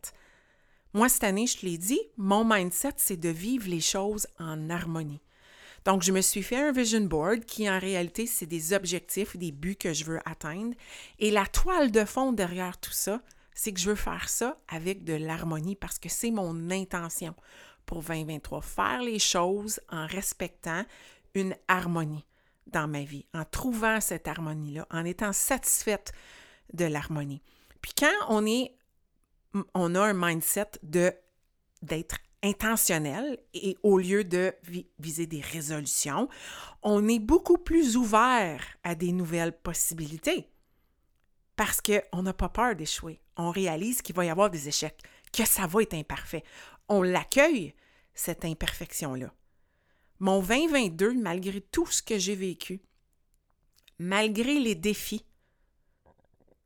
Moi, 0.94 1.08
cette 1.08 1.24
année, 1.24 1.46
je 1.46 1.58
te 1.58 1.66
l'ai 1.66 1.78
dit, 1.78 2.00
mon 2.18 2.44
mindset, 2.44 2.94
c'est 2.98 3.18
de 3.18 3.30
vivre 3.30 3.70
les 3.70 3.82
choses 3.82 4.28
en 4.40 4.70
harmonie. 4.70 5.22
Donc, 5.86 6.02
je 6.02 6.12
me 6.12 6.22
suis 6.22 6.44
fait 6.44 6.58
un 6.58 6.72
vision 6.72 7.02
board 7.02 7.46
qui, 7.46 7.70
en 7.70 7.80
réalité, 7.80 8.26
c'est 8.26 8.46
des 8.46 8.74
objectifs, 8.74 9.38
des 9.38 9.52
buts 9.52 9.76
que 9.76 9.94
je 9.94 10.04
veux 10.04 10.20
atteindre. 10.26 10.76
Et 11.20 11.32
la 11.32 11.46
toile 11.46 11.92
de 11.92 12.06
fond 12.06 12.34
derrière 12.34 12.80
tout 12.80 12.92
ça, 12.92 13.22
c'est 13.54 13.72
que 13.72 13.80
je 13.80 13.90
veux 13.90 13.96
faire 13.96 14.30
ça 14.30 14.58
avec 14.68 15.04
de 15.04 15.14
l'harmonie 15.14 15.76
parce 15.76 16.00
que 16.00 16.10
c'est 16.10 16.32
mon 16.32 16.72
intention 16.72 17.36
pour 17.86 18.02
2023. 18.02 18.62
Faire 18.62 19.02
les 19.02 19.20
choses 19.20 19.80
en 19.90 20.08
respectant 20.08 20.86
une 21.36 21.56
harmonie 21.68 22.26
dans 22.68 22.88
ma 22.88 23.02
vie, 23.02 23.26
en 23.34 23.46
trouvant 23.46 24.02
cette 24.02 24.28
harmonie-là, 24.28 24.88
en 24.92 25.06
étant 25.06 25.34
satisfaite 25.34 26.14
de 26.74 26.86
l'harmonie. 26.86 27.42
Puis 27.82 27.94
quand 27.98 28.14
on 28.28 28.46
est 28.46 28.74
on 29.74 29.96
a 29.96 30.02
un 30.02 30.14
mindset 30.14 30.72
de 30.84 31.14
d'être 31.82 32.18
intentionnel 32.44 33.38
et 33.54 33.78
au 33.84 33.98
lieu 33.98 34.24
de 34.24 34.54
viser 35.00 35.28
des 35.28 35.42
résolutions, 35.42 36.30
on 36.84 37.08
est 37.08 37.20
beaucoup 37.20 37.58
plus 37.58 37.98
ouvert 37.98 38.64
à 38.84 38.96
des 38.96 39.12
nouvelles 39.12 39.58
possibilités 39.58 40.50
parce 41.56 41.82
qu'on 41.82 42.24
n'a 42.24 42.34
pas 42.34 42.50
peur 42.50 42.76
d'échouer. 42.76 43.22
On 43.36 43.52
réalise 43.52 44.02
qu'il 44.02 44.16
va 44.16 44.26
y 44.26 44.30
avoir 44.30 44.50
des 44.50 44.68
échecs, 44.70 45.02
que 45.34 45.46
ça 45.46 45.68
va 45.68 45.82
être 45.82 45.94
imparfait. 45.94 46.44
On 46.88 47.02
l'accueille, 47.02 47.74
cette 48.14 48.46
imperfection-là. 48.46 49.34
Mon 50.20 50.42
2022, 50.42 51.14
malgré 51.16 51.62
tout 51.62 51.86
ce 51.88 52.02
que 52.02 52.18
j'ai 52.18 52.36
vécu, 52.36 52.82
malgré 53.98 54.60
les 54.60 54.76
défis, 54.76 55.26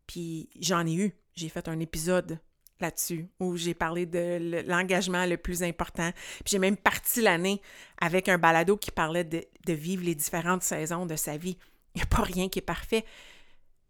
puis 0.05 0.49
j'en 0.59 0.85
ai 0.85 0.93
eu, 0.93 1.15
j'ai 1.35 1.49
fait 1.49 1.67
un 1.67 1.79
épisode 1.79 2.39
là-dessus 2.83 3.27
où 3.39 3.57
j'ai 3.57 3.73
parlé 3.73 4.05
de 4.05 4.63
l'engagement 4.67 5.25
le 5.25 5.37
plus 5.37 5.63
important. 5.63 6.11
Puis 6.11 6.51
j'ai 6.51 6.59
même 6.59 6.77
parti 6.77 7.21
l'année 7.21 7.61
avec 7.99 8.29
un 8.29 8.37
balado 8.37 8.77
qui 8.77 8.91
parlait 8.91 9.23
de, 9.23 9.73
vivre 9.73 10.03
les 10.03 10.13
différentes 10.13 10.63
saisons 10.63 11.05
de 11.05 11.15
sa 11.15 11.37
vie. 11.37 11.57
Il 11.95 11.99
n'y 11.99 12.03
a 12.03 12.05
pas 12.05 12.21
rien 12.21 12.49
qui 12.49 12.59
est 12.59 12.63
parfait. 12.63 13.05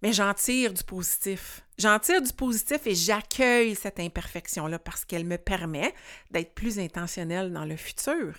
Mais 0.02 0.14
j'en 0.14 0.34
tire 0.34 0.74
du 0.74 0.84
positif. 0.84 1.66
J'en 1.78 1.98
tire 2.00 2.22
du 2.22 2.34
positif 2.34 2.86
et 2.86 2.96
j'accueille 2.96 3.76
cette 3.76 4.00
imperfection-là 4.00 4.80
parce 4.80 5.06
qu'elle 5.06 5.26
me 5.26 5.38
permet 5.38 5.94
d'être 6.32 6.54
plus 6.54 6.78
intentionnelle 6.78 7.52
dans 7.52 7.66
le 7.66 7.78
futur, 7.78 8.36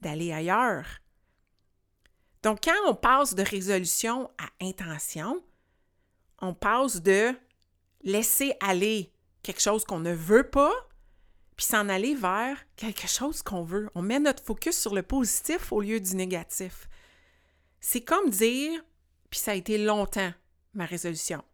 d'aller 0.00 0.32
ailleurs. 0.32 0.86
Donc, 2.42 2.60
quand 2.64 2.88
on 2.88 2.94
passe 2.94 3.34
de 3.34 3.42
résolution 3.42 4.30
à 4.38 4.64
intention, 4.64 5.42
on 6.40 6.54
passe 6.54 7.02
de 7.02 7.34
laisser 8.02 8.54
aller 8.60 9.12
quelque 9.42 9.60
chose 9.60 9.84
qu'on 9.84 10.00
ne 10.00 10.12
veut 10.12 10.48
pas, 10.48 10.72
puis 11.56 11.66
s'en 11.66 11.88
aller 11.88 12.14
vers 12.14 12.58
quelque 12.76 13.06
chose 13.06 13.42
qu'on 13.42 13.62
veut. 13.62 13.90
On 13.94 14.02
met 14.02 14.18
notre 14.18 14.42
focus 14.42 14.78
sur 14.78 14.94
le 14.94 15.02
positif 15.02 15.72
au 15.72 15.80
lieu 15.80 16.00
du 16.00 16.16
négatif. 16.16 16.88
C'est 17.80 18.02
comme 18.02 18.30
dire, 18.30 18.82
puis 19.28 19.40
ça 19.40 19.52
a 19.52 19.54
été 19.54 19.78
longtemps, 19.78 20.32
ma 20.74 20.86
résolution. 20.86 21.44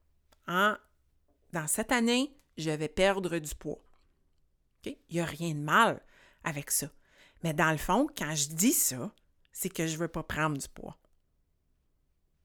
Hein? 0.47 0.79
Dans 1.53 1.67
cette 1.67 1.93
année, 1.93 2.37
je 2.57 2.71
vais 2.71 2.89
perdre 2.89 3.39
du 3.39 3.55
poids. 3.55 3.83
Il 4.85 4.97
n'y 5.11 5.21
a 5.21 5.25
rien 5.25 5.55
de 5.55 5.61
mal 5.61 6.01
avec 6.45 6.71
ça. 6.71 6.89
Mais 7.43 7.53
dans 7.53 7.71
le 7.71 7.77
fond, 7.77 8.07
quand 8.17 8.35
je 8.35 8.49
dis 8.49 8.73
ça, 8.73 9.13
c'est 9.53 9.69
que 9.69 9.87
je 9.87 9.95
ne 9.95 9.99
veux 9.99 10.09
pas 10.09 10.23
prendre 10.23 10.57
du 10.57 10.69
poids. 10.69 10.97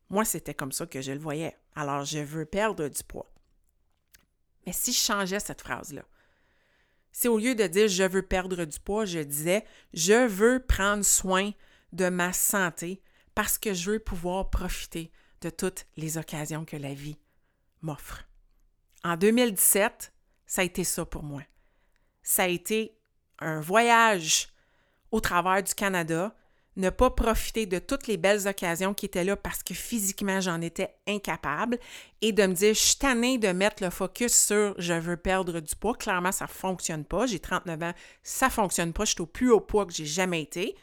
Moi, 0.09 0.25
c'était 0.25 0.53
comme 0.53 0.71
ça 0.71 0.85
que 0.85 1.01
je 1.01 1.11
le 1.11 1.19
voyais. 1.19 1.55
Alors, 1.75 2.03
je 2.03 2.19
veux 2.19 2.45
perdre 2.45 2.87
du 2.87 3.03
poids. 3.03 3.31
Mais 4.65 4.73
si 4.73 4.93
je 4.93 4.99
changeais 4.99 5.39
cette 5.39 5.61
phrase-là, 5.61 6.03
si 7.11 7.27
au 7.27 7.37
lieu 7.37 7.55
de 7.55 7.67
dire 7.67 7.87
je 7.87 8.03
veux 8.03 8.21
perdre 8.21 8.63
du 8.65 8.79
poids, 8.79 9.05
je 9.05 9.19
disais 9.19 9.65
je 9.93 10.27
veux 10.27 10.63
prendre 10.65 11.03
soin 11.03 11.51
de 11.91 12.09
ma 12.09 12.33
santé 12.33 13.01
parce 13.35 13.57
que 13.57 13.73
je 13.73 13.91
veux 13.91 13.99
pouvoir 13.99 14.49
profiter 14.49 15.11
de 15.41 15.49
toutes 15.49 15.85
les 15.97 16.17
occasions 16.17 16.65
que 16.65 16.77
la 16.77 16.93
vie 16.93 17.17
m'offre. 17.81 18.27
En 19.03 19.17
2017, 19.17 20.13
ça 20.45 20.61
a 20.61 20.65
été 20.65 20.83
ça 20.83 21.05
pour 21.05 21.23
moi. 21.23 21.41
Ça 22.23 22.43
a 22.43 22.47
été 22.47 22.97
un 23.39 23.59
voyage 23.59 24.49
au 25.09 25.19
travers 25.19 25.63
du 25.63 25.73
Canada, 25.73 26.35
ne 26.77 26.89
pas 26.89 27.09
profiter 27.09 27.65
de 27.65 27.79
toutes 27.79 28.07
les 28.07 28.17
belles 28.17 28.47
occasions 28.47 28.93
qui 28.93 29.05
étaient 29.05 29.23
là 29.23 29.35
parce 29.35 29.61
que 29.61 29.73
physiquement 29.73 30.39
j'en 30.39 30.61
étais 30.61 30.95
incapable 31.07 31.77
et 32.21 32.31
de 32.31 32.45
me 32.45 32.53
dire 32.53 32.73
je 32.73 32.79
suis 32.79 32.95
tannée 32.95 33.37
de 33.37 33.49
mettre 33.49 33.83
le 33.83 33.89
focus 33.89 34.33
sur 34.33 34.73
je 34.77 34.93
veux 34.93 35.17
perdre 35.17 35.59
du 35.59 35.75
poids. 35.75 35.95
Clairement, 35.95 36.31
ça 36.31 36.45
ne 36.45 36.49
fonctionne 36.49 37.03
pas. 37.03 37.25
J'ai 37.25 37.39
39 37.39 37.83
ans, 37.83 37.93
ça 38.23 38.47
ne 38.47 38.51
fonctionne 38.51 38.93
pas. 38.93 39.05
Je 39.05 39.11
suis 39.11 39.21
au 39.21 39.25
plus 39.25 39.51
haut 39.51 39.59
poids 39.59 39.85
que 39.85 39.93
j'ai 39.93 40.05
jamais 40.05 40.41
été. 40.41 40.75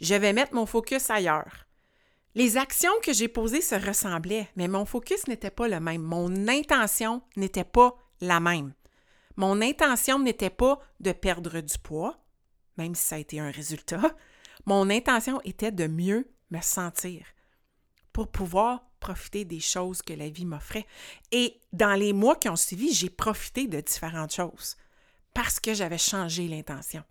Je 0.00 0.14
vais 0.14 0.34
mettre 0.34 0.54
mon 0.54 0.66
focus 0.66 1.08
ailleurs. 1.08 1.66
Les 2.34 2.58
actions 2.58 2.92
que 3.02 3.14
j'ai 3.14 3.28
posées 3.28 3.62
se 3.62 3.74
ressemblaient, 3.74 4.46
mais 4.56 4.68
mon 4.68 4.84
focus 4.84 5.26
n'était 5.26 5.50
pas 5.50 5.68
le 5.68 5.80
même. 5.80 6.02
Mon 6.02 6.48
intention 6.48 7.22
n'était 7.36 7.64
pas 7.64 7.96
la 8.20 8.40
même. 8.40 8.74
Mon 9.36 9.62
intention 9.62 10.18
n'était 10.18 10.50
pas 10.50 10.78
de 11.00 11.12
perdre 11.12 11.60
du 11.62 11.78
poids, 11.78 12.18
même 12.76 12.94
si 12.94 13.02
ça 13.02 13.16
a 13.16 13.18
été 13.18 13.40
un 13.40 13.50
résultat. 13.50 14.14
Mon 14.66 14.90
intention 14.90 15.40
était 15.44 15.72
de 15.72 15.86
mieux 15.86 16.28
me 16.50 16.60
sentir 16.60 17.24
pour 18.12 18.28
pouvoir 18.28 18.82
profiter 19.00 19.44
des 19.44 19.60
choses 19.60 20.02
que 20.02 20.12
la 20.12 20.28
vie 20.28 20.46
m'offrait. 20.46 20.86
Et 21.32 21.60
dans 21.72 21.94
les 21.94 22.12
mois 22.12 22.36
qui 22.36 22.48
ont 22.48 22.56
suivi, 22.56 22.92
j'ai 22.92 23.10
profité 23.10 23.66
de 23.66 23.80
différentes 23.80 24.34
choses 24.34 24.76
parce 25.34 25.60
que 25.60 25.74
j'avais 25.74 25.98
changé 25.98 26.48
l'intention. 26.48 27.04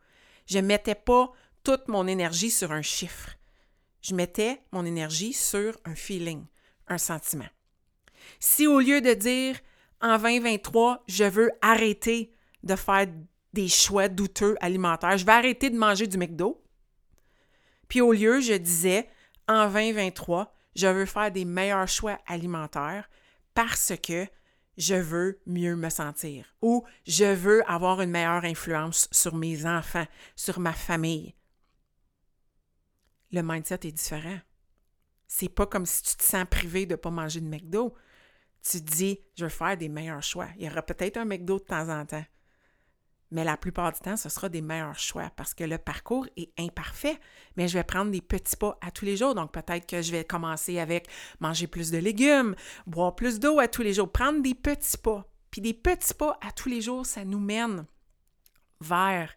Je 0.47 0.57
ne 0.57 0.67
mettais 0.67 0.95
pas 0.95 1.31
toute 1.63 1.87
mon 1.87 2.07
énergie 2.07 2.51
sur 2.51 2.71
un 2.71 2.81
chiffre 2.81 3.35
je 4.05 4.13
mettais 4.13 4.61
mon 4.71 4.85
énergie 4.85 5.33
sur 5.33 5.75
un 5.83 5.95
feeling, 5.95 6.45
un 6.87 6.99
sentiment. 6.99 7.47
Si 8.39 8.67
au 8.67 8.79
lieu 8.79 9.01
de 9.01 9.13
dire 9.13 9.59
en 9.99 10.17
2023, 10.17 11.03
je 11.07 11.23
veux 11.23 11.51
arrêter 11.61 12.31
de 12.61 12.75
faire 12.75 13.07
des 13.53 13.67
choix 13.67 14.07
douteux 14.07 14.55
alimentaires, 14.61 15.17
je 15.17 15.25
vais 15.25 15.31
arrêter 15.31 15.71
de 15.71 15.77
manger 15.77 16.05
du 16.05 16.17
McDo, 16.19 16.61
puis 17.87 18.01
au 18.01 18.13
lieu, 18.13 18.39
je 18.39 18.53
disais 18.53 19.09
en 19.47 19.67
2023, 19.67 20.53
je 20.75 20.87
veux 20.87 21.05
faire 21.05 21.31
des 21.31 21.45
meilleurs 21.45 21.87
choix 21.87 22.19
alimentaires 22.27 23.09
parce 23.53 23.93
que 24.01 24.27
je 24.77 24.95
veux 24.95 25.39
mieux 25.45 25.75
me 25.75 25.89
sentir 25.89 26.53
ou 26.61 26.83
je 27.07 27.33
veux 27.33 27.69
avoir 27.69 28.01
une 28.01 28.11
meilleure 28.11 28.43
influence 28.43 29.07
sur 29.11 29.35
mes 29.35 29.65
enfants, 29.65 30.05
sur 30.35 30.59
ma 30.59 30.73
famille, 30.73 31.33
le 33.31 33.41
mindset 33.41 33.87
est 33.87 33.91
différent. 33.91 34.39
C'est 35.27 35.49
pas 35.49 35.65
comme 35.65 35.85
si 35.85 36.03
tu 36.03 36.15
te 36.15 36.23
sens 36.23 36.45
privé 36.49 36.85
de 36.85 36.93
ne 36.93 36.97
pas 36.97 37.09
manger 37.09 37.41
de 37.41 37.47
McDo. 37.47 37.95
Tu 38.61 38.81
te 38.81 38.91
dis, 38.91 39.19
je 39.35 39.45
veux 39.45 39.49
faire 39.49 39.77
des 39.77 39.89
meilleurs 39.89 40.23
choix. 40.23 40.47
Il 40.57 40.65
y 40.65 40.69
aura 40.69 40.81
peut-être 40.81 41.17
un 41.17 41.25
McDo 41.25 41.59
de 41.59 41.63
temps 41.65 41.89
en 41.89 42.05
temps. 42.05 42.25
Mais 43.31 43.43
la 43.43 43.57
plupart 43.57 43.91
du 43.91 43.99
temps, 43.99 44.17
ce 44.17 44.29
sera 44.29 44.49
des 44.49 44.61
meilleurs 44.61 44.99
choix 44.99 45.31
parce 45.35 45.53
que 45.53 45.63
le 45.63 45.77
parcours 45.77 46.27
est 46.37 46.51
imparfait. 46.59 47.19
Mais 47.57 47.67
je 47.67 47.77
vais 47.77 47.83
prendre 47.83 48.11
des 48.11 48.21
petits 48.21 48.55
pas 48.55 48.77
à 48.81 48.91
tous 48.91 49.05
les 49.05 49.17
jours. 49.17 49.35
Donc 49.35 49.51
peut-être 49.51 49.87
que 49.87 50.01
je 50.01 50.11
vais 50.11 50.23
commencer 50.23 50.79
avec 50.79 51.07
manger 51.39 51.67
plus 51.67 51.91
de 51.91 51.97
légumes, 51.97 52.55
boire 52.85 53.15
plus 53.15 53.39
d'eau 53.39 53.59
à 53.59 53.67
tous 53.67 53.81
les 53.81 53.93
jours, 53.93 54.11
prendre 54.11 54.41
des 54.41 54.53
petits 54.53 54.97
pas. 54.97 55.27
Puis 55.49 55.61
des 55.61 55.73
petits 55.73 56.13
pas 56.13 56.37
à 56.41 56.51
tous 56.51 56.69
les 56.69 56.81
jours, 56.81 57.05
ça 57.05 57.25
nous 57.25 57.39
mène 57.39 57.85
vers 58.81 59.33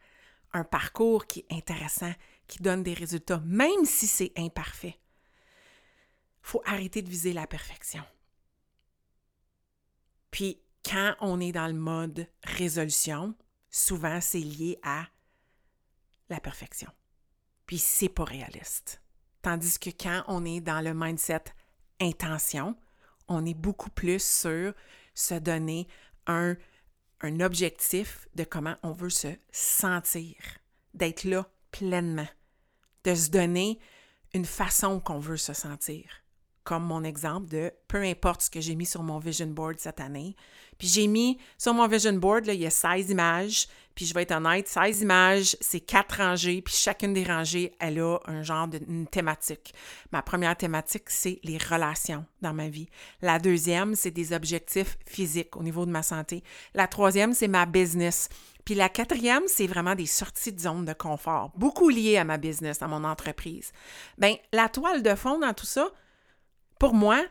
un 0.52 0.64
parcours 0.64 1.26
qui 1.26 1.40
est 1.40 1.54
intéressant, 1.54 2.12
qui 2.47 2.62
donne 2.62 2.83
des 2.83 2.95
résultats, 2.95 3.42
même 3.45 3.85
si 3.85 4.07
c'est 4.07 4.33
imparfait. 4.37 4.99
Il 6.42 6.50
faut 6.50 6.62
arrêter 6.64 7.02
de 7.02 7.11
viser 7.11 7.33
la 7.33 7.47
perfection. 7.47 8.02
Puis, 10.30 10.61
quand 10.85 11.14
on 11.21 11.40
est 11.40 11.52
dans 11.52 11.66
le 11.66 11.75
mode 11.75 12.26
résolution, 12.45 13.35
souvent 13.71 14.21
c'est 14.21 14.39
lié 14.41 14.79
à 14.83 15.07
la 16.29 16.41
perfection. 16.41 16.91
Puis, 17.67 17.79
c'est 17.79 18.09
pas 18.09 18.25
réaliste. 18.25 19.03
Tandis 19.43 19.79
que 19.79 19.91
quand 19.91 20.25
on 20.27 20.45
est 20.45 20.61
dans 20.61 20.81
le 20.81 20.95
mindset 20.95 21.45
intention, 22.01 22.77
on 23.29 23.45
est 23.45 23.55
beaucoup 23.55 23.91
plus 23.91 24.23
sur 24.23 24.73
se 25.15 25.35
donner 25.35 25.87
un, 26.27 26.57
un 27.21 27.41
objectif 27.41 28.27
de 28.35 28.45
comment 28.45 28.77
on 28.83 28.93
veut 28.93 29.11
se 29.11 29.29
sentir, 29.53 30.37
d'être 30.95 31.25
là 31.25 31.47
pleinement 31.71 32.29
de 33.05 33.15
se 33.15 33.31
donner 33.31 33.79
une 34.35 34.45
façon 34.45 35.01
qu'on 35.01 35.19
veut 35.19 35.37
se 35.37 35.53
sentir. 35.53 36.05
Comme 36.69 36.85
mon 36.85 37.03
exemple 37.03 37.49
de 37.49 37.73
peu 37.89 38.03
importe 38.03 38.43
ce 38.43 38.51
que 38.51 38.61
j'ai 38.61 38.75
mis 38.75 38.85
sur 38.85 39.03
mon 39.03 39.19
vision 39.19 39.47
board 39.47 39.77
cette 39.79 40.01
année. 40.01 40.37
Puis 40.77 40.87
j'ai 40.87 41.07
mis 41.07 41.39
sur 41.57 41.73
mon 41.73 41.89
vision 41.89 42.13
board, 42.13 42.45
là, 42.45 42.53
il 42.53 42.61
y 42.61 42.67
a 42.67 42.71
16 42.71 43.09
images. 43.09 43.69
Puis 43.95 44.05
je 44.05 44.13
vais 44.13 44.25
être 44.25 44.33
honnête, 44.33 44.69
16 44.69 45.01
images, 45.01 45.57
c'est 45.63 45.81
quatre 45.81 46.19
rangées. 46.19 46.61
Puis 46.61 46.75
chacune 46.75 47.15
des 47.15 47.25
rangées, 47.25 47.73
elle 47.81 47.99
a 48.01 48.19
un 48.27 48.43
genre 48.43 48.69
de 48.69 48.79
thématique. 49.11 49.73
Ma 50.13 50.21
première 50.21 50.59
thématique, 50.59 51.09
c'est 51.09 51.41
les 51.43 51.57
relations 51.57 52.27
dans 52.43 52.53
ma 52.53 52.69
vie. 52.69 52.91
La 53.23 53.39
deuxième, 53.39 53.95
c'est 53.95 54.11
des 54.11 54.35
objectifs 54.35 54.99
physiques 55.07 55.57
au 55.57 55.63
niveau 55.63 55.87
de 55.87 55.91
ma 55.91 56.03
santé. 56.03 56.45
La 56.75 56.87
troisième, 56.87 57.33
c'est 57.33 57.49
ma 57.49 57.65
business. 57.65 58.29
Puis 58.67 58.75
la 58.75 58.91
quatrième, 58.91 59.45
c'est 59.47 59.67
vraiment 59.67 59.95
des 59.95 60.05
sorties 60.05 60.53
de 60.53 60.61
zone 60.61 60.85
de 60.85 60.93
confort, 60.93 61.51
beaucoup 61.57 61.89
liées 61.89 62.19
à 62.19 62.25
ma 62.25 62.37
business, 62.37 62.83
à 62.83 62.89
mon 62.89 63.05
entreprise. 63.05 63.73
Bien, 64.19 64.37
la 64.53 64.69
toile 64.69 65.03
de 65.03 65.15
fond 65.15 65.39
dans 65.39 65.55
tout 65.55 65.65
ça, 65.65 65.91
pour 66.79 66.95
moi, 66.95 67.25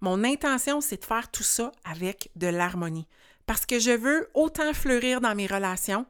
mon 0.00 0.24
intention, 0.24 0.80
c'est 0.80 1.00
de 1.00 1.04
faire 1.04 1.30
tout 1.30 1.42
ça 1.42 1.72
avec 1.84 2.30
de 2.36 2.46
l'harmonie. 2.46 3.08
Parce 3.46 3.66
que 3.66 3.78
je 3.78 3.90
veux 3.90 4.30
autant 4.34 4.72
fleurir 4.72 5.20
dans 5.20 5.34
mes 5.34 5.46
relations 5.46 6.06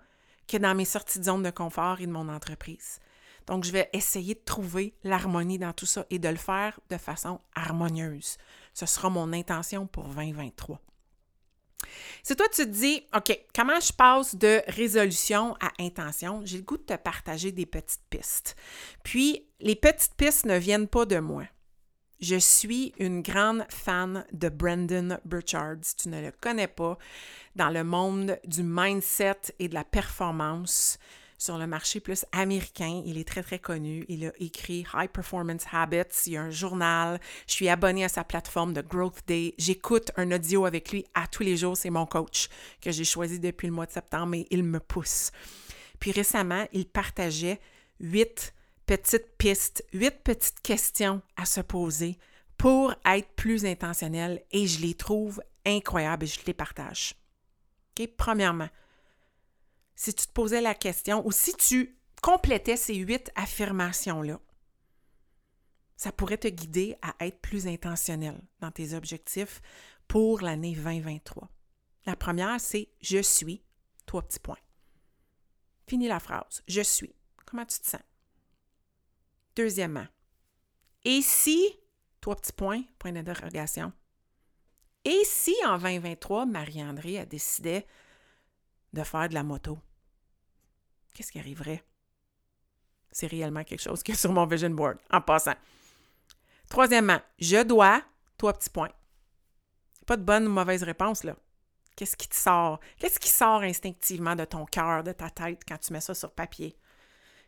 que 0.48 0.56
dans 0.56 0.74
mes 0.74 0.84
sorties 0.84 1.18
de 1.18 1.24
zone 1.24 1.42
de 1.42 1.50
confort 1.50 2.00
et 2.00 2.06
de 2.06 2.12
mon 2.12 2.28
entreprise. 2.28 3.00
Donc, 3.46 3.64
je 3.64 3.72
vais 3.72 3.90
essayer 3.92 4.34
de 4.34 4.44
trouver 4.44 4.94
l'harmonie 5.04 5.58
dans 5.58 5.72
tout 5.72 5.86
ça 5.86 6.06
et 6.10 6.18
de 6.18 6.28
le 6.28 6.36
faire 6.36 6.80
de 6.90 6.96
façon 6.96 7.40
harmonieuse. 7.54 8.38
Ce 8.72 8.86
sera 8.86 9.10
mon 9.10 9.32
intention 9.32 9.86
pour 9.86 10.08
2023. 10.08 10.80
Si 12.22 12.34
toi, 12.34 12.46
tu 12.48 12.62
te 12.62 12.70
dis, 12.70 13.06
OK, 13.14 13.38
comment 13.54 13.78
je 13.80 13.92
passe 13.92 14.34
de 14.34 14.62
résolution 14.68 15.54
à 15.60 15.70
intention, 15.78 16.40
j'ai 16.44 16.58
le 16.58 16.62
goût 16.62 16.78
de 16.78 16.82
te 16.82 16.96
partager 16.96 17.52
des 17.52 17.66
petites 17.66 18.04
pistes. 18.08 18.56
Puis, 19.02 19.46
les 19.60 19.76
petites 19.76 20.14
pistes 20.14 20.46
ne 20.46 20.56
viennent 20.56 20.88
pas 20.88 21.04
de 21.04 21.18
moi. 21.18 21.44
Je 22.20 22.36
suis 22.36 22.92
une 22.98 23.22
grande 23.22 23.64
fan 23.68 24.24
de 24.32 24.48
Brandon 24.48 25.18
Burchard. 25.24 25.76
Si 25.82 25.96
tu 25.96 26.08
ne 26.08 26.22
le 26.22 26.32
connais 26.40 26.68
pas, 26.68 26.96
dans 27.56 27.70
le 27.70 27.84
monde 27.84 28.38
du 28.46 28.62
mindset 28.62 29.52
et 29.58 29.68
de 29.68 29.74
la 29.74 29.84
performance, 29.84 30.98
sur 31.44 31.58
le 31.58 31.66
marché 31.66 32.00
plus 32.00 32.24
américain. 32.32 33.02
Il 33.04 33.18
est 33.18 33.28
très, 33.28 33.42
très 33.42 33.58
connu. 33.58 34.04
Il 34.08 34.26
a 34.26 34.32
écrit 34.38 34.86
High 34.94 35.10
Performance 35.10 35.64
Habits. 35.72 36.24
Il 36.26 36.32
y 36.32 36.36
a 36.36 36.42
un 36.42 36.50
journal. 36.50 37.20
Je 37.46 37.52
suis 37.52 37.68
abonnée 37.68 38.04
à 38.04 38.08
sa 38.08 38.24
plateforme 38.24 38.72
de 38.72 38.80
Growth 38.80 39.20
Day. 39.26 39.54
J'écoute 39.58 40.10
un 40.16 40.30
audio 40.32 40.64
avec 40.64 40.90
lui 40.90 41.04
à 41.14 41.26
tous 41.26 41.42
les 41.42 41.56
jours. 41.56 41.76
C'est 41.76 41.90
mon 41.90 42.06
coach 42.06 42.48
que 42.80 42.90
j'ai 42.90 43.04
choisi 43.04 43.40
depuis 43.40 43.66
le 43.66 43.74
mois 43.74 43.86
de 43.86 43.92
septembre 43.92 44.34
et 44.34 44.46
il 44.50 44.64
me 44.64 44.80
pousse. 44.80 45.32
Puis 46.00 46.12
récemment, 46.12 46.66
il 46.72 46.86
partageait 46.86 47.60
huit 48.00 48.54
petites 48.86 49.36
pistes, 49.36 49.84
huit 49.92 50.22
petites 50.22 50.60
questions 50.60 51.22
à 51.36 51.46
se 51.46 51.60
poser 51.60 52.18
pour 52.56 52.94
être 53.04 53.28
plus 53.34 53.64
intentionnel 53.64 54.42
et 54.52 54.66
je 54.66 54.80
les 54.80 54.94
trouve 54.94 55.42
incroyables 55.64 56.24
et 56.24 56.28
je 56.28 56.44
les 56.46 56.54
partage. 56.54 57.14
Premièrement, 58.16 58.68
si 59.94 60.12
tu 60.14 60.26
te 60.26 60.32
posais 60.32 60.60
la 60.60 60.74
question 60.74 61.26
ou 61.26 61.32
si 61.32 61.54
tu 61.54 61.98
complétais 62.22 62.76
ces 62.76 62.94
huit 62.94 63.30
affirmations-là, 63.36 64.40
ça 65.96 66.10
pourrait 66.10 66.38
te 66.38 66.48
guider 66.48 66.96
à 67.02 67.14
être 67.24 67.40
plus 67.40 67.66
intentionnel 67.66 68.40
dans 68.60 68.70
tes 68.70 68.94
objectifs 68.94 69.62
pour 70.08 70.40
l'année 70.40 70.74
2023. 70.74 71.48
La 72.06 72.16
première, 72.16 72.60
c'est 72.60 72.88
je 73.00 73.22
suis, 73.22 73.62
trois 74.04 74.22
petits 74.22 74.40
points. 74.40 74.58
Finis 75.86 76.08
la 76.08 76.20
phrase. 76.20 76.62
Je 76.66 76.80
suis. 76.80 77.14
Comment 77.46 77.64
tu 77.64 77.78
te 77.78 77.86
sens? 77.86 78.00
Deuxièmement, 79.56 80.06
et 81.04 81.20
si, 81.22 81.78
trois 82.20 82.36
petits 82.36 82.52
points, 82.52 82.82
point 82.98 83.12
d'interrogation. 83.12 83.92
Et 85.04 85.22
si 85.24 85.54
en 85.66 85.76
2023, 85.76 86.46
Marie-André 86.46 87.18
a 87.18 87.26
décidé 87.26 87.86
de 88.92 89.02
faire 89.02 89.28
de 89.28 89.34
la 89.34 89.42
moto? 89.42 89.78
Qu'est-ce 91.12 91.30
qui 91.30 91.38
arriverait? 91.38 91.84
C'est 93.12 93.26
réellement 93.26 93.62
quelque 93.64 93.82
chose 93.82 94.02
qui 94.02 94.12
est 94.12 94.16
sur 94.16 94.32
mon 94.32 94.46
vision 94.46 94.70
board, 94.70 94.98
en 95.10 95.20
passant. 95.20 95.54
Troisièmement, 96.68 97.20
je 97.38 97.62
dois, 97.62 98.02
trois 98.38 98.54
petits 98.54 98.70
points. 98.70 98.90
Pas 100.06 100.16
de 100.16 100.24
bonne 100.24 100.46
ou 100.46 100.50
mauvaise 100.50 100.82
réponse, 100.82 101.22
là. 101.22 101.36
Qu'est-ce 101.96 102.16
qui 102.16 102.28
te 102.28 102.34
sort? 102.34 102.80
Qu'est-ce 102.98 103.20
qui 103.20 103.28
sort 103.28 103.62
instinctivement 103.62 104.34
de 104.34 104.44
ton 104.44 104.64
cœur, 104.64 105.04
de 105.04 105.12
ta 105.12 105.30
tête 105.30 105.62
quand 105.68 105.78
tu 105.78 105.92
mets 105.92 106.00
ça 106.00 106.14
sur 106.14 106.32
papier? 106.32 106.76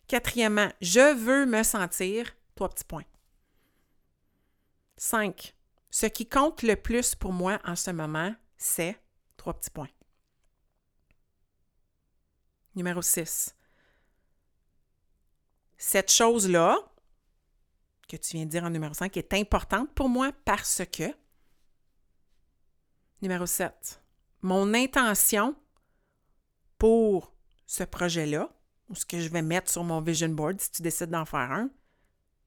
Quatrièmement, 0.08 0.70
je 0.80 1.14
veux 1.14 1.46
me 1.46 1.62
sentir, 1.62 2.36
trois 2.54 2.68
petits 2.68 2.84
points. 2.84 3.04
Cinq, 4.96 5.54
ce 5.90 6.06
qui 6.06 6.28
compte 6.28 6.62
le 6.62 6.76
plus 6.76 7.14
pour 7.14 7.32
moi 7.32 7.58
en 7.64 7.76
ce 7.76 7.90
moment, 7.90 8.34
c'est, 8.56 9.00
trois 9.36 9.54
petits 9.54 9.70
points. 9.70 9.88
Numéro 12.74 13.02
6. 13.02 13.54
Cette 15.78 16.12
chose-là, 16.12 16.76
que 18.08 18.16
tu 18.16 18.36
viens 18.36 18.46
de 18.46 18.50
dire 18.50 18.64
en 18.64 18.70
numéro 18.70 18.94
5, 18.94 19.16
est 19.16 19.34
importante 19.34 19.92
pour 19.94 20.08
moi 20.08 20.30
parce 20.44 20.82
que. 20.92 21.14
Numéro 23.22 23.46
7. 23.46 24.02
Mon 24.42 24.74
intention 24.74 25.56
pour 26.78 27.32
ce 27.66 27.82
projet-là, 27.82 28.55
ou 28.88 28.94
ce 28.94 29.04
que 29.04 29.20
je 29.20 29.28
vais 29.28 29.42
mettre 29.42 29.70
sur 29.70 29.84
mon 29.84 30.00
vision 30.00 30.28
board 30.28 30.60
si 30.60 30.70
tu 30.70 30.82
décides 30.82 31.10
d'en 31.10 31.24
faire 31.24 31.52
un, 31.52 31.70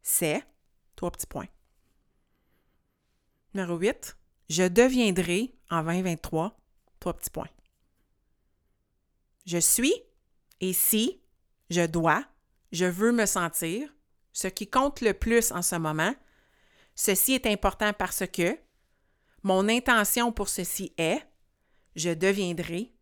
c'est 0.01 0.43
trois 0.95 1.11
petits 1.11 1.27
points. 1.27 1.47
Numéro 3.53 3.77
8, 3.77 4.17
je 4.49 4.63
deviendrai 4.67 5.55
en 5.69 5.83
2023 5.83 6.57
trois 6.99 7.13
petits 7.13 7.29
points. 7.29 7.49
Je 9.45 9.57
suis 9.57 9.93
et 10.61 10.73
si 10.73 11.21
je 11.69 11.85
dois, 11.85 12.25
je 12.71 12.85
veux 12.85 13.11
me 13.11 13.25
sentir, 13.25 13.93
ce 14.33 14.47
qui 14.47 14.69
compte 14.69 15.01
le 15.01 15.13
plus 15.13 15.51
en 15.51 15.61
ce 15.61 15.75
moment, 15.75 16.13
ceci 16.95 17.33
est 17.33 17.47
important 17.47 17.93
parce 17.93 18.25
que 18.27 18.57
mon 19.43 19.69
intention 19.69 20.31
pour 20.31 20.49
ceci 20.49 20.93
est, 20.97 21.21
je 21.95 22.11
deviendrai, 22.11 22.93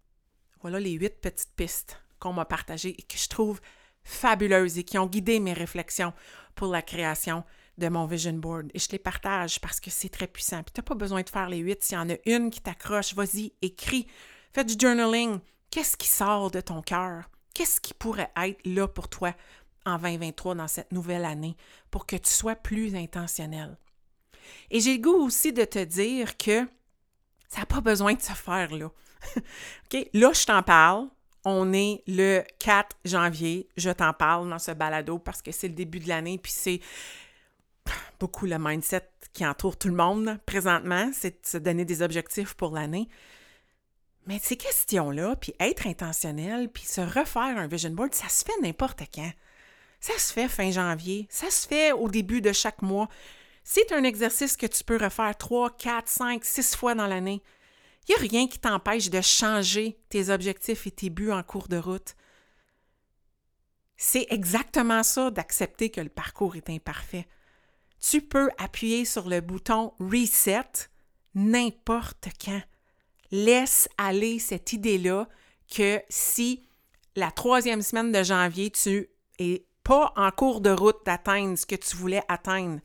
voilà 0.61 0.79
les 0.79 0.93
huit 0.93 1.19
petites 1.19 1.55
pistes 1.55 1.97
qu'on 2.19 2.33
m'a 2.33 2.45
partagées 2.45 2.95
et 2.97 3.03
que 3.03 3.17
je 3.17 3.27
trouve 3.27 3.59
fabuleuses 4.03 4.77
et 4.77 4.83
qui 4.83 4.97
ont 4.97 5.05
guidé 5.05 5.39
mes 5.39 5.53
réflexions 5.53 6.13
pour 6.55 6.67
la 6.67 6.81
création 6.81 7.43
de 7.77 7.89
mon 7.89 8.05
vision 8.05 8.33
board. 8.33 8.71
Et 8.73 8.79
je 8.79 8.89
les 8.91 8.99
partage 8.99 9.59
parce 9.59 9.79
que 9.79 9.89
c'est 9.89 10.09
très 10.09 10.27
puissant. 10.27 10.63
Puis 10.63 10.73
tu 10.73 10.79
n'as 10.79 10.83
pas 10.83 10.95
besoin 10.95 11.21
de 11.21 11.29
faire 11.29 11.49
les 11.49 11.59
huit. 11.59 11.83
S'il 11.83 11.97
y 11.97 12.01
en 12.01 12.09
a 12.09 12.15
une 12.25 12.49
qui 12.49 12.61
t'accroche, 12.61 13.13
vas-y, 13.13 13.53
écris. 13.61 14.07
Fais 14.53 14.63
du 14.63 14.75
journaling. 14.79 15.39
Qu'est-ce 15.69 15.97
qui 15.97 16.07
sort 16.07 16.49
de 16.49 16.61
ton 16.61 16.81
cœur? 16.81 17.29
Qu'est-ce 17.53 17.81
qui 17.81 17.93
pourrait 17.93 18.31
être 18.37 18.59
là 18.65 18.87
pour 18.87 19.09
toi 19.09 19.35
en 19.85 19.97
2023 19.97 20.55
dans 20.55 20.67
cette 20.67 20.91
nouvelle 20.91 21.25
année 21.25 21.55
pour 21.91 22.05
que 22.05 22.15
tu 22.15 22.31
sois 22.31 22.55
plus 22.55 22.95
intentionnel? 22.95 23.77
Et 24.71 24.79
j'ai 24.79 24.97
le 24.97 25.01
goût 25.01 25.25
aussi 25.25 25.53
de 25.53 25.65
te 25.65 25.83
dire 25.83 26.37
que 26.37 26.67
ça 27.49 27.59
n'a 27.59 27.65
pas 27.65 27.81
besoin 27.81 28.13
de 28.13 28.21
se 28.21 28.33
faire 28.33 28.73
là. 28.73 28.87
OK? 29.35 30.09
Là, 30.13 30.31
je 30.33 30.45
t'en 30.45 30.63
parle. 30.63 31.07
On 31.49 31.71
est 31.71 32.03
le 32.07 32.43
4 32.59 32.97
janvier. 33.05 33.69
Je 33.77 33.89
t'en 33.89 34.11
parle 34.11 34.49
dans 34.49 34.59
ce 34.59 34.71
balado 34.71 35.17
parce 35.17 35.41
que 35.41 35.53
c'est 35.53 35.69
le 35.69 35.75
début 35.75 36.01
de 36.01 36.09
l'année, 36.09 36.37
puis 36.37 36.51
c'est 36.51 36.81
beaucoup 38.19 38.45
le 38.45 38.59
mindset 38.59 39.07
qui 39.31 39.45
entoure 39.45 39.77
tout 39.77 39.87
le 39.87 39.93
monde 39.93 40.37
présentement, 40.45 41.09
c'est 41.13 41.41
de 41.41 41.47
se 41.47 41.57
donner 41.57 41.85
des 41.85 42.01
objectifs 42.01 42.53
pour 42.53 42.71
l'année. 42.71 43.07
Mais 44.25 44.39
ces 44.43 44.57
questions-là, 44.57 45.37
puis 45.37 45.53
être 45.61 45.87
intentionnel, 45.87 46.67
puis 46.67 46.83
se 46.83 46.99
refaire 46.99 47.57
un 47.57 47.67
vision 47.67 47.91
board, 47.91 48.13
ça 48.13 48.27
se 48.27 48.43
fait 48.43 48.59
n'importe 48.61 49.03
quand. 49.15 49.31
Ça 50.01 50.19
se 50.19 50.33
fait 50.33 50.49
fin 50.49 50.69
janvier, 50.69 51.27
ça 51.29 51.49
se 51.49 51.65
fait 51.65 51.93
au 51.93 52.09
début 52.09 52.41
de 52.41 52.51
chaque 52.51 52.81
mois. 52.81 53.07
C'est 53.63 53.93
un 53.93 54.03
exercice 54.03 54.57
que 54.57 54.65
tu 54.65 54.83
peux 54.83 54.97
refaire 54.97 55.37
3, 55.37 55.77
4, 55.77 56.09
5, 56.09 56.43
6 56.43 56.75
fois 56.75 56.93
dans 56.93 57.07
l'année. 57.07 57.41
Il 58.07 58.11
n'y 58.11 58.15
a 58.15 58.29
rien 58.29 58.47
qui 58.47 58.59
t'empêche 58.59 59.09
de 59.09 59.21
changer 59.21 59.99
tes 60.09 60.29
objectifs 60.29 60.87
et 60.87 60.91
tes 60.91 61.09
buts 61.09 61.31
en 61.31 61.43
cours 61.43 61.67
de 61.67 61.77
route. 61.77 62.15
C'est 63.97 64.27
exactement 64.29 65.03
ça 65.03 65.31
d'accepter 65.31 65.89
que 65.89 66.01
le 66.01 66.09
parcours 66.09 66.55
est 66.55 66.69
imparfait. 66.69 67.27
Tu 67.99 68.21
peux 68.21 68.49
appuyer 68.57 69.05
sur 69.05 69.27
le 69.27 69.41
bouton 69.41 69.93
Reset 69.99 70.89
n'importe 71.33 72.29
quand. 72.43 72.61
Laisse 73.31 73.89
aller 73.97 74.39
cette 74.39 74.71
idée-là 74.71 75.27
que 75.69 76.01
si 76.09 76.67
la 77.15 77.31
troisième 77.31 77.81
semaine 77.81 78.11
de 78.11 78.23
janvier, 78.23 78.71
tu 78.71 79.09
es 79.39 79.65
pas 79.83 80.13
en 80.15 80.31
cours 80.31 80.61
de 80.61 80.69
route 80.69 81.05
d'atteindre 81.05 81.57
ce 81.57 81.65
que 81.65 81.75
tu 81.75 81.95
voulais 81.95 82.23
atteindre 82.27 82.79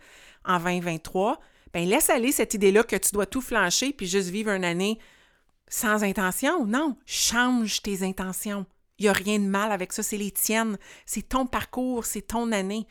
en 0.44 0.58
2023, 0.58 1.38
ben 1.72 1.88
laisse 1.88 2.11
aller 2.11 2.32
cette 2.32 2.54
idée-là 2.54 2.82
que 2.85 2.96
tu 2.96 3.12
dois 3.12 3.26
tout 3.26 3.40
flancher 3.40 3.92
puis 3.92 4.06
juste 4.06 4.28
vivre 4.28 4.50
une 4.50 4.64
année 4.64 4.98
sans 5.68 6.04
intention. 6.04 6.66
Non, 6.66 6.96
change 7.06 7.82
tes 7.82 8.02
intentions. 8.02 8.66
Il 8.98 9.04
n'y 9.04 9.08
a 9.08 9.14
rien 9.14 9.38
de 9.38 9.46
mal 9.46 9.72
avec 9.72 9.92
ça, 9.92 10.02
c'est 10.02 10.18
les 10.18 10.30
tiennes, 10.30 10.78
c'est 11.06 11.30
ton 11.30 11.46
parcours, 11.46 12.04
c'est 12.04 12.22
ton 12.22 12.52
année. 12.52 12.87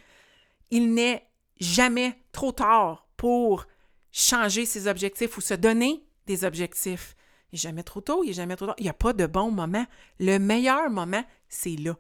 Il 0.71 0.93
n'est 0.93 1.27
jamais 1.59 2.17
trop 2.31 2.51
tard 2.51 3.07
pour 3.17 3.65
changer 4.11 4.65
ses 4.65 4.87
objectifs 4.87 5.37
ou 5.37 5.41
se 5.41 5.53
donner 5.53 6.03
des 6.25 6.43
objectifs. 6.43 7.15
Il 7.51 7.55
n'est 7.55 7.61
jamais 7.61 7.83
trop 7.83 8.01
tôt, 8.01 8.23
il 8.23 8.27
n'est 8.27 8.33
jamais 8.33 8.55
trop 8.55 8.65
tard. 8.65 8.75
Il 8.79 8.83
n'y 8.83 8.89
a 8.89 8.93
pas 8.93 9.13
de 9.13 9.27
bon 9.27 9.51
moment. 9.51 9.85
Le 10.19 10.37
meilleur 10.37 10.89
moment, 10.89 11.23
c'est 11.49 11.75
là. 11.75 11.95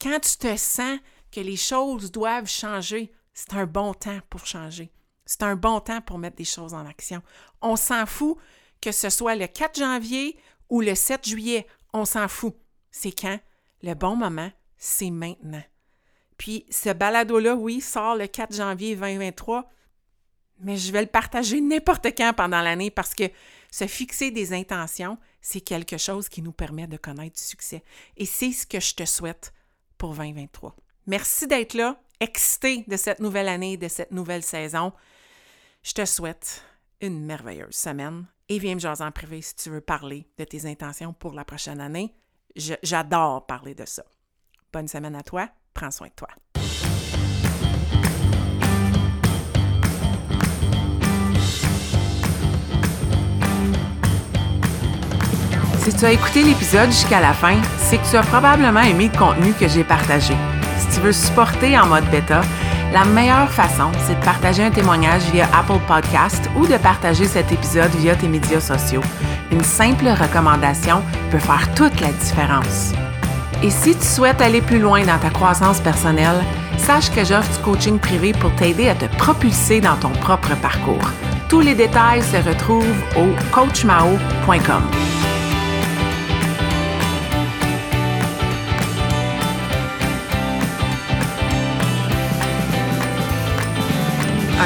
Quand 0.00 0.18
tu 0.20 0.36
te 0.36 0.56
sens 0.56 0.98
que 1.30 1.40
les 1.40 1.56
choses 1.56 2.10
doivent 2.10 2.48
changer, 2.48 3.12
c'est 3.32 3.54
un 3.54 3.66
bon 3.66 3.94
temps 3.94 4.20
pour 4.28 4.44
changer. 4.44 4.90
C'est 5.30 5.44
un 5.44 5.54
bon 5.54 5.78
temps 5.78 6.00
pour 6.00 6.18
mettre 6.18 6.34
des 6.34 6.44
choses 6.44 6.74
en 6.74 6.84
action. 6.84 7.22
On 7.62 7.76
s'en 7.76 8.04
fout 8.04 8.36
que 8.80 8.90
ce 8.90 9.10
soit 9.10 9.36
le 9.36 9.46
4 9.46 9.78
janvier 9.78 10.36
ou 10.68 10.80
le 10.80 10.96
7 10.96 11.24
juillet. 11.28 11.68
On 11.92 12.04
s'en 12.04 12.26
fout. 12.26 12.56
C'est 12.90 13.12
quand? 13.12 13.38
Le 13.84 13.94
bon 13.94 14.16
moment, 14.16 14.50
c'est 14.76 15.10
maintenant. 15.10 15.62
Puis 16.36 16.66
ce 16.68 16.88
balado-là, 16.90 17.54
oui, 17.54 17.80
sort 17.80 18.16
le 18.16 18.26
4 18.26 18.56
janvier 18.56 18.96
2023, 18.96 19.70
mais 20.58 20.76
je 20.76 20.90
vais 20.90 21.02
le 21.02 21.06
partager 21.06 21.60
n'importe 21.60 22.06
quand 22.16 22.32
pendant 22.36 22.60
l'année 22.60 22.90
parce 22.90 23.14
que 23.14 23.30
se 23.70 23.86
fixer 23.86 24.32
des 24.32 24.52
intentions, 24.52 25.16
c'est 25.40 25.60
quelque 25.60 25.96
chose 25.96 26.28
qui 26.28 26.42
nous 26.42 26.50
permet 26.50 26.88
de 26.88 26.96
connaître 26.96 27.36
du 27.36 27.42
succès. 27.42 27.84
Et 28.16 28.26
c'est 28.26 28.50
ce 28.50 28.66
que 28.66 28.80
je 28.80 28.96
te 28.96 29.04
souhaite 29.04 29.54
pour 29.96 30.12
2023. 30.16 30.74
Merci 31.06 31.46
d'être 31.46 31.74
là, 31.74 32.02
excité 32.18 32.84
de 32.88 32.96
cette 32.96 33.20
nouvelle 33.20 33.48
année, 33.48 33.76
de 33.76 33.86
cette 33.86 34.10
nouvelle 34.10 34.42
saison. 34.42 34.92
Je 35.82 35.94
te 35.94 36.04
souhaite 36.04 36.62
une 37.00 37.24
merveilleuse 37.24 37.74
semaine 37.74 38.26
et 38.50 38.58
viens 38.58 38.74
me 38.74 38.80
jaser 38.80 39.02
en 39.02 39.10
privé 39.10 39.40
si 39.40 39.54
tu 39.54 39.70
veux 39.70 39.80
parler 39.80 40.28
de 40.36 40.44
tes 40.44 40.66
intentions 40.66 41.14
pour 41.14 41.32
la 41.32 41.42
prochaine 41.44 41.80
année. 41.80 42.14
J'adore 42.82 43.46
parler 43.46 43.74
de 43.74 43.86
ça. 43.86 44.04
Bonne 44.74 44.88
semaine 44.88 45.16
à 45.16 45.22
toi. 45.22 45.48
Prends 45.72 45.90
soin 45.90 46.08
de 46.08 46.12
toi. 46.12 46.28
Si 55.78 55.96
tu 55.96 56.04
as 56.04 56.12
écouté 56.12 56.42
l'épisode 56.42 56.90
jusqu'à 56.90 57.20
la 57.20 57.32
fin, 57.32 57.58
c'est 57.78 57.96
que 57.96 58.10
tu 58.10 58.16
as 58.16 58.22
probablement 58.22 58.82
aimé 58.82 59.08
le 59.10 59.18
contenu 59.18 59.54
que 59.54 59.66
j'ai 59.66 59.82
partagé. 59.84 60.34
Si 60.78 60.96
tu 60.96 61.00
veux 61.00 61.12
supporter 61.12 61.78
en 61.78 61.86
mode 61.86 62.08
bêta, 62.10 62.42
la 62.92 63.04
meilleure 63.04 63.50
façon, 63.50 63.90
c'est 64.06 64.18
de 64.18 64.24
partager 64.24 64.64
un 64.64 64.70
témoignage 64.70 65.22
via 65.32 65.48
Apple 65.56 65.78
Podcast 65.86 66.50
ou 66.56 66.66
de 66.66 66.76
partager 66.76 67.24
cet 67.24 67.52
épisode 67.52 67.90
via 67.96 68.16
tes 68.16 68.28
médias 68.28 68.60
sociaux. 68.60 69.02
Une 69.52 69.62
simple 69.62 70.08
recommandation 70.08 71.02
peut 71.30 71.38
faire 71.38 71.72
toute 71.74 72.00
la 72.00 72.08
différence. 72.12 72.92
Et 73.62 73.70
si 73.70 73.94
tu 73.94 74.04
souhaites 74.04 74.40
aller 74.40 74.62
plus 74.62 74.80
loin 74.80 75.04
dans 75.04 75.18
ta 75.18 75.30
croissance 75.30 75.80
personnelle, 75.80 76.40
sache 76.78 77.10
que 77.10 77.24
j'offre 77.24 77.50
du 77.56 77.62
coaching 77.62 77.98
privé 77.98 78.32
pour 78.32 78.54
t'aider 78.56 78.88
à 78.88 78.94
te 78.94 79.04
propulser 79.16 79.80
dans 79.80 79.96
ton 79.96 80.10
propre 80.10 80.56
parcours. 80.56 81.10
Tous 81.48 81.60
les 81.60 81.74
détails 81.74 82.22
se 82.22 82.36
retrouvent 82.36 83.02
au 83.16 83.28
coachmao.com. 83.52 84.82